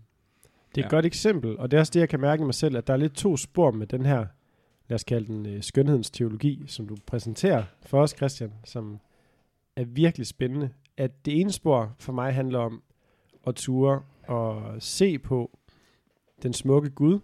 [0.76, 0.96] Det er et Ja.
[0.96, 2.94] godt eksempel, og det er også det, jeg kan mærke i mig selv, at der
[2.94, 4.26] er lidt to spor med den her,
[4.92, 9.00] lad os kalde den øh, skønhedens teologi, som du præsenterer for os, Christian, som
[9.76, 10.70] er virkelig spændende.
[10.98, 12.84] At det ene spor for mig handler om
[13.48, 15.60] at ture og se på
[16.44, 17.20] den smukke Gud,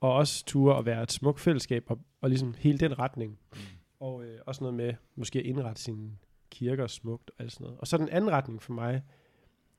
[0.00, 3.38] og også ture at være et smukt fællesskab, og, og ligesom hele den retning.
[3.52, 3.58] Mm.
[4.00, 6.10] Og øh, også noget med måske at indrette sine
[6.50, 7.80] kirker smukt og alt sådan noget.
[7.80, 9.02] Og så den anden retning for mig,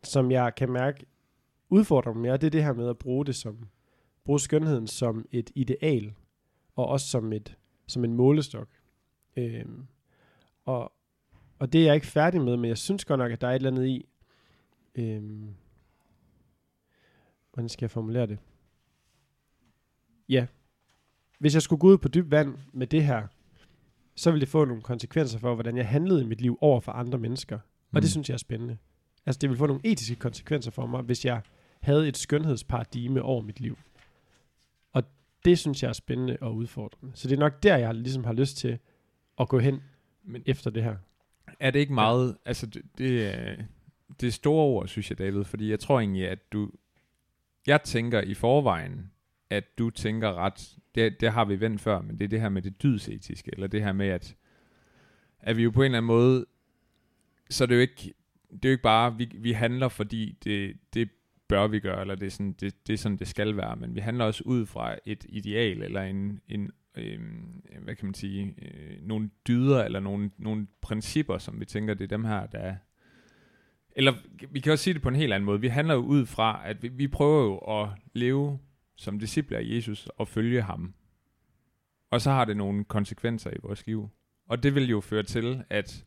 [0.04, 1.06] som jeg kan mærke
[1.70, 3.68] udfordrer mig mere, det er det her med at bruge det som,
[4.26, 6.14] bruge skønheden som et ideal,
[6.76, 7.58] og også som, et,
[7.88, 8.68] som en målestok.
[9.38, 9.88] Øhm,
[10.66, 10.92] og,
[11.60, 13.52] og det er jeg ikke færdig med, men jeg synes godt nok, at der er
[13.52, 14.06] et eller andet i,
[14.96, 15.50] øhm,
[17.54, 18.38] hvordan skal jeg formulere det?
[20.30, 20.46] Ja,
[21.40, 23.28] hvis jeg skulle gå ud på dyb vand med det her,
[24.16, 26.92] så ville det få nogle konsekvenser for, hvordan jeg handlede i mit liv over for
[26.92, 27.56] andre mennesker.
[27.92, 28.10] Og det Mm.
[28.10, 28.78] synes jeg er spændende.
[29.26, 31.42] Altså det vil få nogle etiske konsekvenser for mig, hvis jeg
[31.82, 33.78] havde et skønhedsparadigme over mit liv.
[35.46, 37.12] Det synes jeg er spændende og udfordrende.
[37.16, 38.80] Så det er nok der, jeg ligesom har lyst til
[39.40, 39.82] at gå hen
[40.24, 40.96] Men efter det her.
[41.60, 43.56] er det ikke meget, altså det, det er,
[44.22, 46.72] det er store ord, synes jeg, David, fordi jeg tror egentlig, at du...
[47.68, 49.12] Jeg tænker i forvejen,
[49.50, 50.76] at du tænker ret...
[50.96, 53.68] Det, det har vi vendt før, men det er det her med det dydsetiske, eller
[53.68, 54.36] det her med, at,
[55.40, 56.46] at vi jo på en eller anden måde...
[57.50, 58.14] Så er det jo ikke,
[58.50, 61.10] det er jo ikke bare, vi, vi handler, fordi det, det
[61.48, 63.96] bør vi gøre, eller det er, sådan, det, det er sådan, det skal være, men
[63.96, 67.20] vi handler også ud fra et ideal, eller en, en øh,
[67.84, 72.04] hvad kan man sige, øh, nogle dyder, eller nogle, nogle principper, som vi tænker, det
[72.04, 72.76] er dem her, der er,
[73.96, 74.14] eller
[74.52, 75.62] vi kan også sige det på en helt anden måde.
[75.62, 78.60] Vi handler jo ud fra, at vi, vi prøver jo at leve
[78.96, 80.94] som disciple af Jesus og følge ham.
[82.12, 84.10] Og så har det nogle konsekvenser i vores liv.
[84.48, 86.06] Og det vil jo føre til, at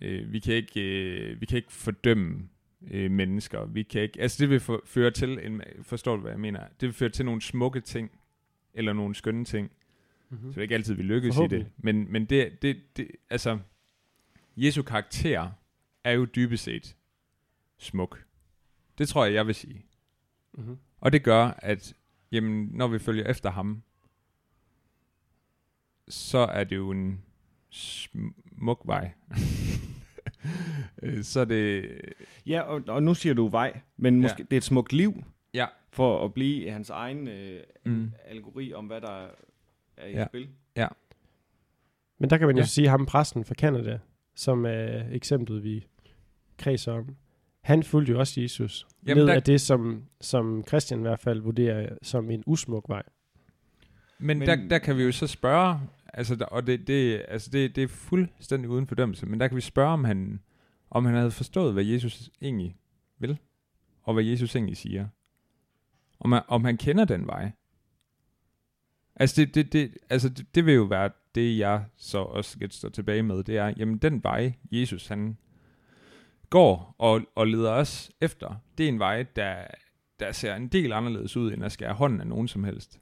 [0.00, 2.48] øh, vi, kan ikke, øh, vi kan ikke fordømme
[2.90, 3.64] øh, mennesker.
[3.64, 6.60] Vi kan ikke, altså det vil for, føre til, en, forstår du hvad jeg mener?
[6.60, 8.10] Det vil føre til nogle smukke ting,
[8.74, 9.70] eller nogle skønne ting.
[10.30, 10.52] Mm-hmm.
[10.52, 11.66] Så det er ikke altid, vi lykkes i det.
[11.76, 13.58] Men, men det, det, det, altså,
[14.56, 15.50] Jesu karakter
[16.04, 16.96] er jo dybest set
[17.78, 18.24] smuk.
[18.98, 19.84] Det tror jeg, jeg vil sige.
[20.52, 20.78] Mm-hmm.
[21.00, 21.94] Og det gør, at
[22.32, 23.82] jamen, når vi følger efter ham,
[26.08, 27.22] så er det jo en
[27.70, 29.12] smuk vej.
[31.22, 32.00] så er det...
[32.46, 34.44] Ja, og, og nu siger du vej, men måske ja.
[34.44, 35.24] det er et smukt liv.
[35.54, 35.66] Ja.
[35.90, 38.12] For at blive hans egen øh, mm.
[38.24, 39.26] algori om, hvad der
[39.96, 40.26] er i ja.
[40.26, 40.48] spil.
[40.76, 40.88] Ja.
[42.18, 42.66] Men der kan man jo ja.
[42.66, 43.98] sige, at ham præsten fra Canada,
[44.34, 45.86] som er eksemplet, vi
[46.58, 47.16] kredser om,
[47.60, 48.86] han fulgte jo også Jesus.
[49.06, 49.34] Jamen, ned der...
[49.34, 53.02] af det, som, som Christian i hvert fald vurderer som en usmuk vej.
[54.18, 55.80] Men, men der, der kan vi jo så spørge,
[56.14, 59.56] altså, der, og det, det, altså det, det er fuldstændig uden fordømmelse, men der kan
[59.56, 60.40] vi spørge, om han,
[60.90, 62.76] om han havde forstået, hvad Jesus egentlig
[63.18, 63.38] vil,
[64.02, 65.08] og hvad Jesus egentlig siger.
[66.20, 67.50] Om, han, om han kender den vej.
[69.16, 72.72] Altså det, det, det, altså det, det vil jo være det, jeg så også skal
[72.72, 75.38] stå tilbage med, det er, jamen den vej, Jesus han
[76.50, 79.66] går og, og leder os efter, det er en vej, der,
[80.20, 83.00] der ser en del anderledes ud, end at skære hånden af nogen som helst.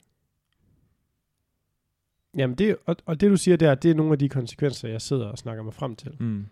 [2.37, 5.03] Jamen, det, og, og det du siger der, det er nogle af de konsekvenser, jeg
[5.03, 6.17] sidder og snakker mig frem til.
[6.21, 6.47] Mm.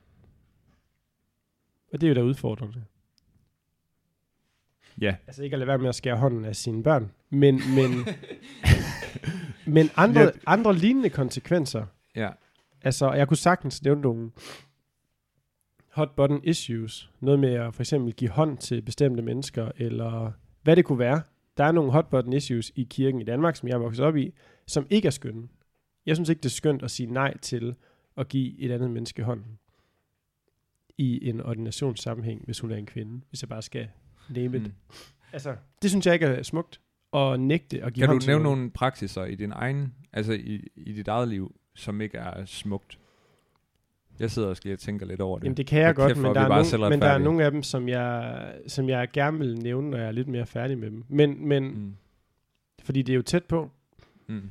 [1.92, 2.84] Og det er jo da udfordrende.
[5.00, 5.16] Ja.
[5.26, 7.90] Altså ikke at lade være med at skære hånden af sine børn, men, men,
[9.76, 10.30] men andre, ja.
[10.46, 11.86] andre lignende konsekvenser.
[12.16, 12.30] Ja.
[12.82, 14.30] Altså, jeg kunne sagtens nævne nogle
[15.92, 17.10] hot button issues.
[17.20, 20.32] Noget med at for eksempel give hånd til bestemte mennesker, eller
[20.62, 21.22] hvad det kunne være.
[21.56, 24.16] Der er nogle hot button issues i kirken i Danmark, som jeg er vokset op
[24.16, 24.34] i,
[24.66, 25.48] som ikke er skønne.
[26.06, 27.74] Jeg synes ikke, det er skønt at sige nej til
[28.16, 29.58] at give et andet menneske hånden
[30.98, 33.88] i en ordinationssammenhæng, hvis hun er en kvinde, hvis jeg bare skal
[34.28, 34.62] name it.
[34.62, 34.72] Mm.
[35.32, 36.80] Altså, det synes jeg ikke er smukt
[37.14, 40.92] at nægte at give Kan du nævne nogle praksiser i din egen, altså i, i
[40.92, 42.98] dit eget liv, som ikke er smukt?
[44.18, 45.44] Jeg sidder også lige og tænker lidt over det.
[45.44, 46.48] Jamen det kan jeg og godt, men, der er,
[46.78, 49.98] nogle, men der er nogle af dem, som jeg, som jeg gerne vil nævne, når
[49.98, 51.04] jeg er lidt mere færdig med dem.
[51.08, 51.96] Men, men mm.
[52.82, 53.70] fordi det er jo tæt på.
[54.26, 54.50] Mm.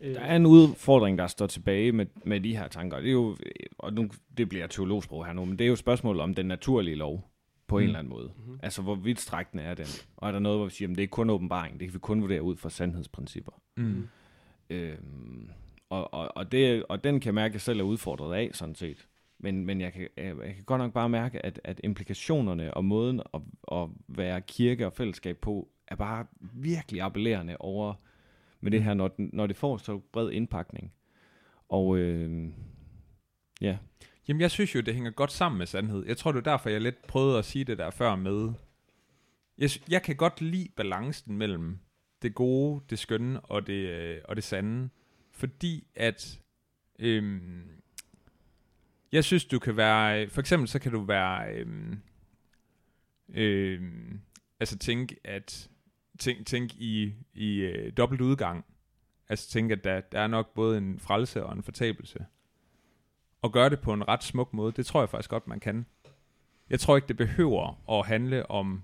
[0.00, 2.96] Øh, der er en udfordring, der står tilbage med, med de her tanker.
[2.96, 3.36] Det er jo,
[3.78, 6.46] og nu, det bliver teologsprog her nu, men det er jo et spørgsmål om den
[6.46, 7.30] naturlige lov
[7.66, 7.82] på mm.
[7.82, 8.30] en eller anden måde.
[8.36, 8.58] Mm-hmm.
[8.62, 9.86] Altså, hvor vidt strækkende er den?
[10.16, 11.98] Og er der noget, hvor vi siger, at det er kun åbenbaring, det kan vi
[11.98, 13.52] kun vurdere ud fra sandhedsprincipper.
[13.76, 14.08] Mm.
[14.70, 15.50] Øhm,
[15.90, 18.50] og, og, og, det, og den kan jeg mærke, at jeg selv er udfordret af,
[18.52, 19.06] sådan set.
[19.38, 22.84] Men, men jeg, kan, jeg, jeg kan godt nok bare mærke, at, at implikationerne og
[22.84, 23.40] måden at,
[23.72, 27.94] at være kirke og fællesskab på, er bare virkelig appellerende over
[28.60, 30.92] med det her, når, den, når det får så bred indpakning.
[31.68, 32.48] Og øh,
[33.60, 33.78] ja.
[34.28, 36.06] Jamen jeg synes jo, det hænger godt sammen med sandhed.
[36.06, 38.52] Jeg tror, det er derfor, jeg lidt prøvede at sige det der før med.
[39.58, 41.78] Jeg, jeg kan godt lide balancen mellem
[42.22, 44.88] det gode, det skønne og det, øh, og det sande.
[45.30, 46.40] Fordi at...
[46.98, 47.40] Øh,
[49.12, 50.28] jeg synes, du kan være...
[50.28, 51.54] For eksempel så kan du være...
[51.54, 51.96] Øh,
[53.34, 53.82] øh,
[54.60, 55.70] altså tænke, at
[56.20, 58.64] tænk, tænk i, i øh, dobbelt udgang.
[59.28, 62.26] Altså tænk, at der, der er nok både en frelse og en fortabelse.
[63.42, 65.86] Og gøre det på en ret smuk måde, det tror jeg faktisk godt, man kan.
[66.70, 68.82] Jeg tror ikke, det behøver at handle om,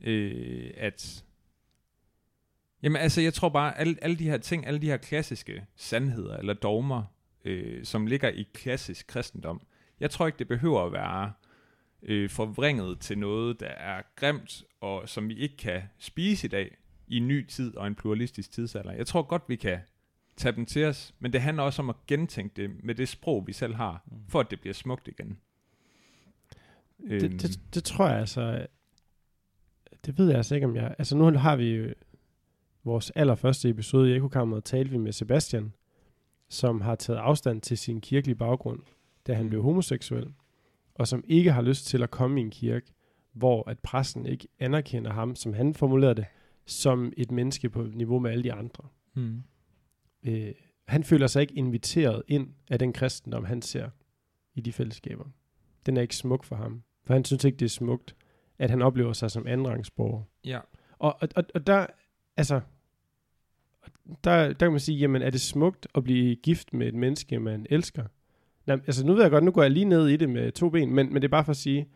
[0.00, 1.24] øh, at...
[2.82, 6.36] Jamen altså, jeg tror bare, alle, alle de her ting, alle de her klassiske sandheder
[6.36, 7.02] eller dogmer,
[7.44, 9.60] øh, som ligger i klassisk kristendom,
[10.00, 11.32] jeg tror ikke, det behøver at være
[12.02, 16.76] øh, forvrænget til noget, der er grimt, og som vi ikke kan spise i dag,
[17.08, 18.92] i en ny tid og en pluralistisk tidsalder.
[18.92, 19.78] Jeg tror godt, vi kan
[20.36, 23.46] tage dem til os, men det handler også om at gentænke det med det sprog,
[23.46, 24.16] vi selv har, mm.
[24.28, 25.38] for at det bliver smukt igen.
[27.08, 27.38] Det, øhm.
[27.38, 28.66] det, det tror jeg altså,
[30.06, 30.94] det ved jeg altså ikke, om jeg...
[30.98, 31.94] Altså nu har vi jo
[32.84, 35.72] vores allerførste episode i Ekokammeret, talte vi med Sebastian,
[36.48, 38.80] som har taget afstand til sin kirkelige baggrund,
[39.26, 39.48] da han mm.
[39.48, 40.32] blev homoseksuel.
[40.94, 42.92] Og som ikke har lyst til at komme i en kirke,
[43.32, 46.26] hvor at præsten ikke anerkender ham, som han formulerede det,
[46.66, 48.84] som et menneske på niveau med alle de andre.
[49.14, 49.42] Mm.
[50.22, 50.52] Øh,
[50.88, 53.90] han føler sig ikke inviteret ind af den kristendom, han ser
[54.54, 55.24] i de fællesskaber.
[55.86, 56.82] Den er ikke smuk for ham.
[57.04, 58.16] For han synes ikke, det er smukt,
[58.58, 60.22] at han oplever sig som andenrangsborger.
[60.44, 60.60] Ja.
[60.98, 61.86] Og, og, og, og der,
[62.36, 62.60] altså,
[64.24, 67.40] der, der kan man sige, jamen er det smukt at blive gift med et menneske,
[67.40, 68.04] man elsker?
[68.66, 70.70] Nej, altså nu ved jeg godt, nu går jeg lige ned i det med to
[70.70, 71.88] ben, men, men det er bare for at sige,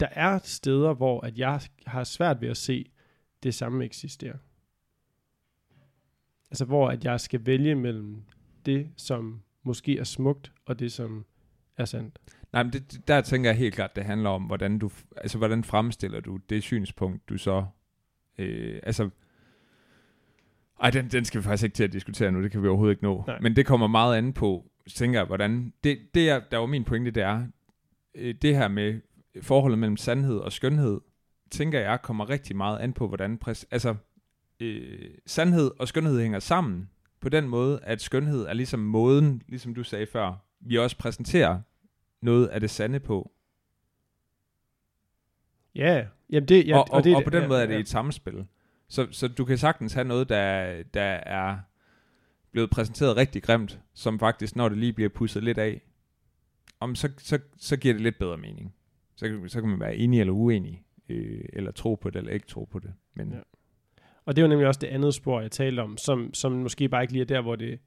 [0.00, 2.90] der er steder, hvor at jeg har svært ved at se
[3.42, 4.34] det samme eksistere.
[6.50, 8.22] Altså hvor at jeg skal vælge mellem
[8.66, 11.24] det, som måske er smukt, og det, som
[11.76, 12.18] er sandt.
[12.52, 15.64] Nej, men det, der tænker jeg helt klart, det handler om, hvordan du, altså hvordan
[15.64, 17.64] fremstiller du det synspunkt, du så,
[18.38, 19.10] øh, altså,
[20.80, 22.92] ej, den, den skal vi faktisk ikke til at diskutere nu, det kan vi overhovedet
[22.92, 23.24] ikke nå.
[23.26, 23.38] Nej.
[23.40, 26.84] Men det kommer meget an på, tænker jeg, hvordan, det, det er, der var min
[26.84, 27.46] pointe, det er,
[28.14, 29.00] øh, det her med
[29.42, 31.00] forholdet mellem sandhed og skønhed,
[31.50, 33.94] tænker jeg, kommer rigtig meget an på, hvordan, præs, altså,
[34.60, 36.88] øh, sandhed og skønhed hænger sammen,
[37.20, 41.60] på den måde, at skønhed er ligesom måden, ligesom du sagde før, vi også præsenterer
[42.20, 43.30] noget af det sande på.
[45.74, 47.80] Ja, jamen det, ja, og, og, det, og på den ja, måde er det ja.
[47.80, 48.46] et samspil.
[48.88, 51.58] Så, så du kan sagtens have noget, der, der er
[52.52, 55.80] blevet præsenteret rigtig grimt, som faktisk, når det lige bliver pusset lidt af,
[56.80, 58.74] om så, så, så giver det lidt bedre mening.
[59.16, 62.32] Så, kan- så kan man være enig eller uenig, øh, eller tro på det, eller
[62.32, 62.92] ikke tro på det.
[63.14, 63.38] Men Ja.
[64.24, 67.02] Og det var nemlig også det andet spor, jeg talte om, som, som måske bare
[67.02, 67.78] ikke lige er der, hvor det,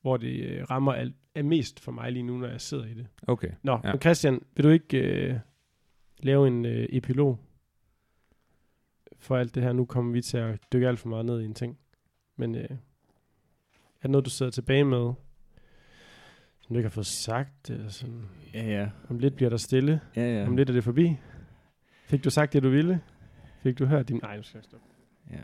[0.00, 2.94] hvor det øh, rammer alt, er mest for mig lige nu, når jeg sidder i
[2.94, 3.06] det.
[3.22, 3.50] okay.
[3.62, 3.92] Nå, ja.
[3.92, 5.38] men Christian, vil du ikke øh,
[6.18, 7.38] lave en øh, epilog
[9.18, 9.72] for alt det her?
[9.72, 11.78] Nu kommer vi til at dykke alt for meget ned i en ting.
[12.36, 12.68] Men øh,
[14.02, 15.12] er det noget, du sidder tilbage med,
[16.60, 17.70] som du ikke har fået sagt?
[17.70, 18.22] Eller sådan,
[18.54, 18.90] Ja, ja.
[19.08, 20.46] om lidt bliver der stille, Ja, ja.
[20.46, 21.16] om lidt er det forbi.
[22.04, 23.00] Fik du sagt det, du ville?
[23.62, 24.18] Fik du hørt din...
[24.22, 24.86] Nej, nu skal jeg stoppe.
[25.30, 25.36] ja.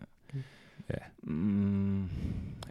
[0.90, 0.98] Ja.
[1.22, 2.04] Mm,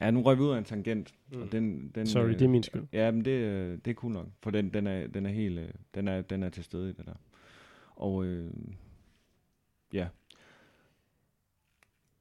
[0.02, 1.14] ja, nu røg vi ud af en tangent.
[1.32, 1.42] Mm.
[1.42, 2.84] Og den, den, Sorry, øh, det er min skyld.
[2.94, 5.60] Ja, men det, øh, det er cool nok, for den, den, er, den er helt,
[5.60, 7.14] øh, den er, den er til stede i det der.
[7.96, 8.52] Og øh,
[9.94, 10.08] ja.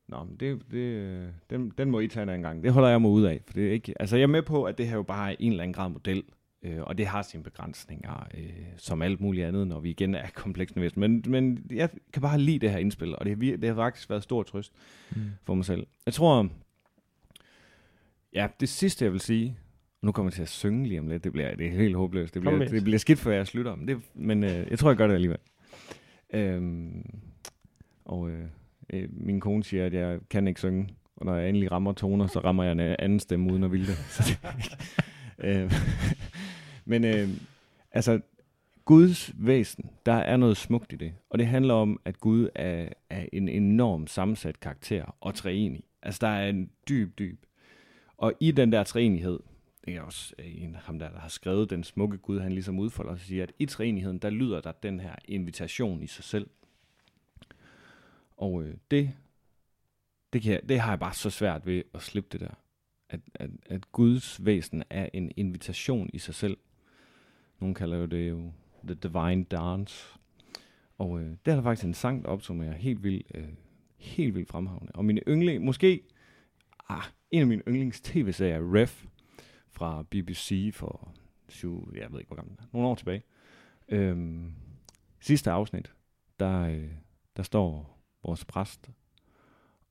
[0.08, 2.62] Nå, men det, det, den, den må I tage en anden gang.
[2.62, 3.40] Det holder jeg mig ud af.
[3.46, 5.36] For det er ikke, altså jeg er med på, at det her jo bare er
[5.38, 6.22] en eller anden grad model.
[6.62, 10.26] Øh, og det har sine begrænsninger, øh, som alt muligt andet, når vi igen er
[10.34, 14.10] komplekse Men, men jeg kan bare lide det her indspil, og det, det har faktisk
[14.10, 14.72] været stor trøst
[15.10, 15.22] Mm.
[15.44, 15.86] for mig selv.
[16.06, 16.48] Jeg tror,
[18.32, 19.58] ja, det sidste jeg vil sige,
[20.02, 22.34] nu kommer jeg til at synge lige om lidt, det bliver det er helt håbløst,
[22.34, 24.96] det bliver, det bliver skidt, før jeg slutter, men, det, men øh, jeg tror, jeg
[24.96, 25.38] gør det alligevel.
[26.34, 27.20] Øhm,
[28.04, 28.44] og øh,
[28.92, 32.26] øh, min kone siger, at jeg kan ikke synge, og når jeg endelig rammer toner,
[32.26, 33.96] så rammer jeg en øh, anden stemme uden at ville det.
[34.14, 34.38] Så det
[35.38, 35.72] øh,
[36.90, 37.28] men øh,
[37.92, 38.20] altså,
[38.84, 41.14] Guds væsen, der er noget smukt i det.
[41.30, 45.84] Og det handler om, at Gud er, er en enorm sammensat karakter og treenig.
[46.02, 47.46] Altså, der er en dyb, dyb.
[48.16, 49.40] Og i den der treenighed,
[49.86, 52.52] det er også øh, en af ham, der, der har skrevet den smukke Gud, han
[52.52, 56.24] ligesom udfolder og siger, at i treenigheden, der lyder der den her invitation i sig
[56.24, 56.46] selv.
[58.36, 59.12] Og øh, det,
[60.32, 62.54] det, kan jeg, det har jeg bare så svært ved at slippe det der.
[63.08, 66.56] At, at, at Guds væsen er en invitation i sig selv.
[67.60, 68.52] Nogle kalder jo det jo
[68.84, 70.18] The Divine Dance.
[70.98, 73.48] Og øh, det er der faktisk en sang der opsummerer helt vildt, øh,
[73.96, 74.88] helt vildt fremhavne.
[74.94, 76.02] Og mine yndling, måske
[76.88, 79.04] ah, en af mine yndlings tv-serier, Ref,
[79.70, 81.12] fra BBC for
[81.48, 83.22] syv, jeg ved ikke hvor gammel, nogle år tilbage.
[83.88, 84.52] Øhm,
[85.20, 85.92] sidste afsnit,
[86.40, 86.90] der, øh,
[87.36, 87.95] der står
[88.26, 88.90] vores præst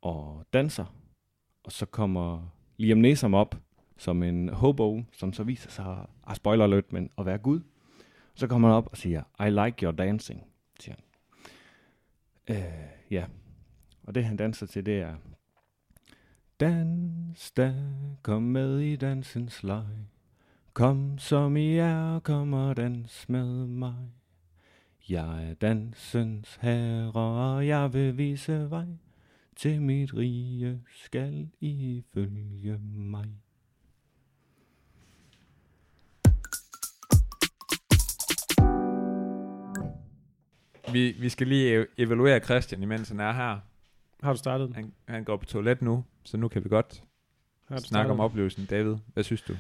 [0.02, 0.86] og danser,
[1.64, 3.56] og så kommer Liam Neeson op
[3.98, 7.60] som en hobo, som så viser sig, ah, spoiler alert, men at være Gud.
[8.36, 10.44] Så kommer han op og siger, I like your dancing,
[10.80, 11.04] siger han.
[12.56, 13.26] Øh, ja,
[14.04, 15.16] og det han danser til, det er,
[16.60, 17.74] Dans da,
[18.22, 19.86] kom med i dansens leg.
[20.74, 23.96] Kom som I er, kom og dans med mig.
[25.10, 28.86] Jeg er dansens herre, og jeg vil vise vej.
[29.56, 33.30] Til mit rige skal I følge mig.
[40.94, 43.60] Vi, vi skal lige ev- evaluere Christian, imens han er her.
[44.24, 44.76] Har du startet?
[44.76, 47.04] Han, han går på toilet nu, så nu kan vi godt
[47.78, 48.66] snakke om oplevelsen.
[48.66, 49.54] David, hvad synes du?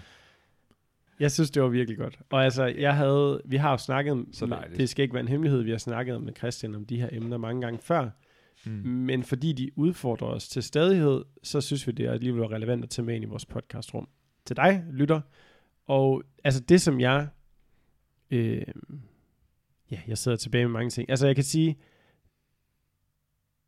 [1.19, 2.19] Jeg synes, det var virkelig godt.
[2.29, 4.77] Og altså, jeg havde, vi har jo snakket, Så dejligt.
[4.77, 7.37] det skal ikke være en hemmelighed, vi har snakket med Christian om de her emner
[7.37, 8.09] mange gange før.
[8.65, 8.71] Mm.
[8.71, 12.89] Men fordi de udfordrer os til stadighed, så synes vi, det er alligevel relevant at
[12.89, 14.07] tage med ind i vores podcastrum.
[14.45, 15.21] Til dig, lytter.
[15.85, 17.27] Og altså det, som jeg
[18.31, 18.61] øh,
[19.91, 21.09] ja, jeg sidder tilbage med mange ting.
[21.09, 21.77] Altså jeg kan sige,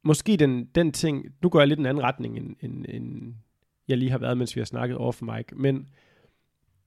[0.03, 3.33] måske den, den ting, nu går jeg lidt en anden retning, end, end, end
[3.87, 5.87] jeg lige har været, mens vi har snakket over for Mike, men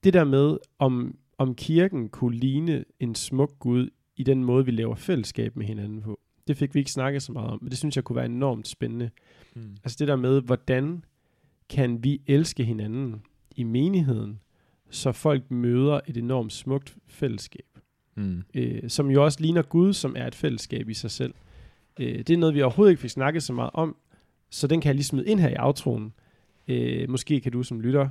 [0.04, 4.70] det der med, om, om kirken kunne ligne en smuk Gud i den måde, vi
[4.70, 6.20] laver fællesskab med hinanden på.
[6.48, 8.68] Det fik vi ikke snakket så meget om, men det synes jeg kunne være enormt
[8.68, 9.10] spændende.
[9.54, 9.76] Mm.
[9.84, 11.04] Altså det der med, hvordan
[11.68, 13.22] kan vi elske hinanden
[13.56, 14.40] i menigheden,
[14.90, 17.64] så folk møder et enormt smukt fællesskab,
[18.14, 18.42] Mm.
[18.54, 21.34] øh, som jo også ligner Gud, som er et fællesskab i sig selv.
[22.00, 23.96] Øh, det er noget, vi overhovedet ikke fik snakket så meget om,
[24.50, 26.12] så den kan jeg lige smide ind her i aftroen.
[26.68, 28.08] Øh, måske kan du som lytter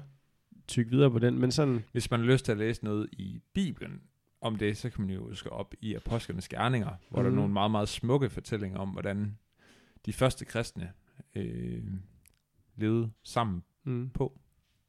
[0.69, 3.41] tykke videre på den, men sådan, Hvis man har lyst til at læse noget i
[3.53, 4.01] Bibelen
[4.41, 7.23] om det, så kan man jo slå op i Apostlenes Gerninger, hvor mm.
[7.23, 7.37] der Mhm.
[7.37, 9.37] er nogle meget, meget smukke fortællinger om, hvordan
[10.05, 10.91] de første kristne
[11.35, 11.83] øh,
[12.75, 14.09] levede sammen mm.
[14.09, 14.39] på.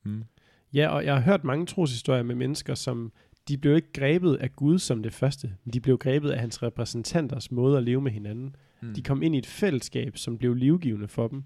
[0.05, 0.25] Mm.
[0.73, 3.13] Ja, og jeg har hørt mange troshistorier med mennesker, som
[3.49, 6.63] de blev ikke grebet af Gud som det første, men de blev grebet af hans
[6.63, 8.57] repræsentanters måde at leve med hinanden.
[8.81, 8.95] Mm.
[8.95, 11.45] De kom ind i et fællesskab, som blev livgivende for dem.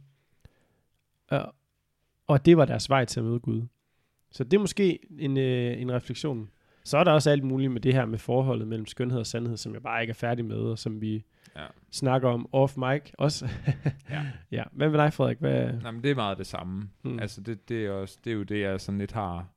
[1.28, 1.55] Og,
[2.26, 3.62] og det var deres vej til at møde Gud.
[4.35, 6.51] Så det er måske en, øh, en refleksion.
[6.85, 9.57] Så er der også alt muligt med det her med forholdet mellem skønhed og sandhed,
[9.57, 11.24] som jeg bare ikke er færdig med, og som vi
[11.57, 11.66] Ja.
[11.91, 13.49] snakker om off mic også.
[14.11, 14.26] Ja.
[14.51, 14.62] ja.
[14.72, 15.39] Hvad med dig, Frederik?
[15.39, 16.91] Hvad, Nej, men det er meget det samme.
[17.03, 17.18] Mm.
[17.18, 19.49] Altså, det, det, er også, det er jo det, jeg sådan lidt har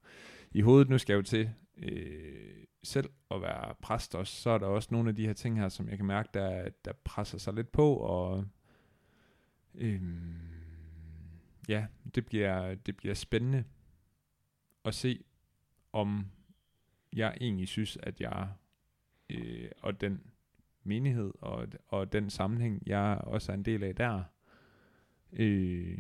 [0.52, 0.90] i hovedet.
[0.90, 1.50] Nu skal jeg jo til
[1.84, 4.42] øh, selv at være præst også.
[4.42, 6.70] Så er der også nogle af de her ting her, som jeg kan mærke, der,
[6.86, 7.94] der presser sig lidt på.
[7.96, 8.46] Og
[9.76, 10.34] øhm,
[11.70, 13.64] ja, det bliver, det bliver spændende
[14.88, 15.24] at se,
[15.94, 16.26] om
[17.14, 18.48] jeg egentlig synes, at jeg
[19.30, 20.22] øh, og den
[20.84, 24.24] menighed og, og den sammenhæng, jeg også er en del af der,
[25.34, 26.00] øh,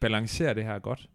[0.00, 1.10] balancerer det her godt.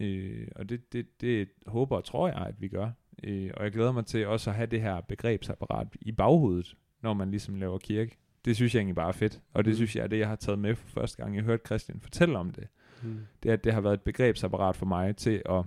[0.00, 2.90] Øh, og det, det, det håber og tror jeg, at vi gør.
[3.24, 7.14] Øh, og jeg glæder mig til også at have det her begrebsapparat i baghovedet, når
[7.14, 8.16] man ligesom laver kirke.
[8.44, 9.40] Det synes jeg egentlig bare er fedt.
[9.52, 9.74] Og det Mm.
[9.74, 12.38] synes jeg er det, jeg har taget med for første gang, jeg hørte Christian fortælle
[12.38, 12.68] om det.
[13.02, 13.18] hmm.
[13.42, 15.64] Det er, at det har været et begrebsapparat for mig til at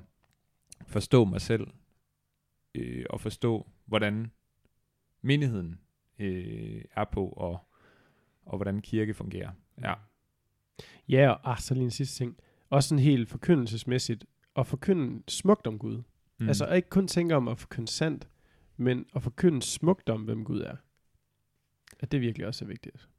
[0.88, 1.68] forstå mig selv.
[2.76, 4.32] Øh, og forstå, hvordan
[5.22, 5.80] menigheden
[6.20, 7.60] øh, er på, og,
[8.46, 9.52] og hvordan kirke fungerer.
[9.82, 9.94] Ja.
[11.10, 12.38] Ja, og ah, så lige en sidste ting.
[12.70, 14.26] Også sådan helt forkyndelsesmæssigt.
[14.56, 16.04] At forkynde smukt om Gud.
[16.40, 16.48] Mm.
[16.48, 18.28] Altså ikke kun tænke om at forkynde sandt,
[18.78, 20.76] men at forkynde smukt om, hvem Gud er.
[22.00, 23.10] At det virkelig også er vigtigt.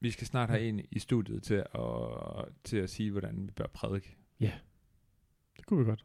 [0.00, 3.66] Vi skal snart have en i studiet til at, til at sige, hvordan vi bør
[3.66, 4.16] prædike.
[5.56, 6.04] Det kunne vi godt.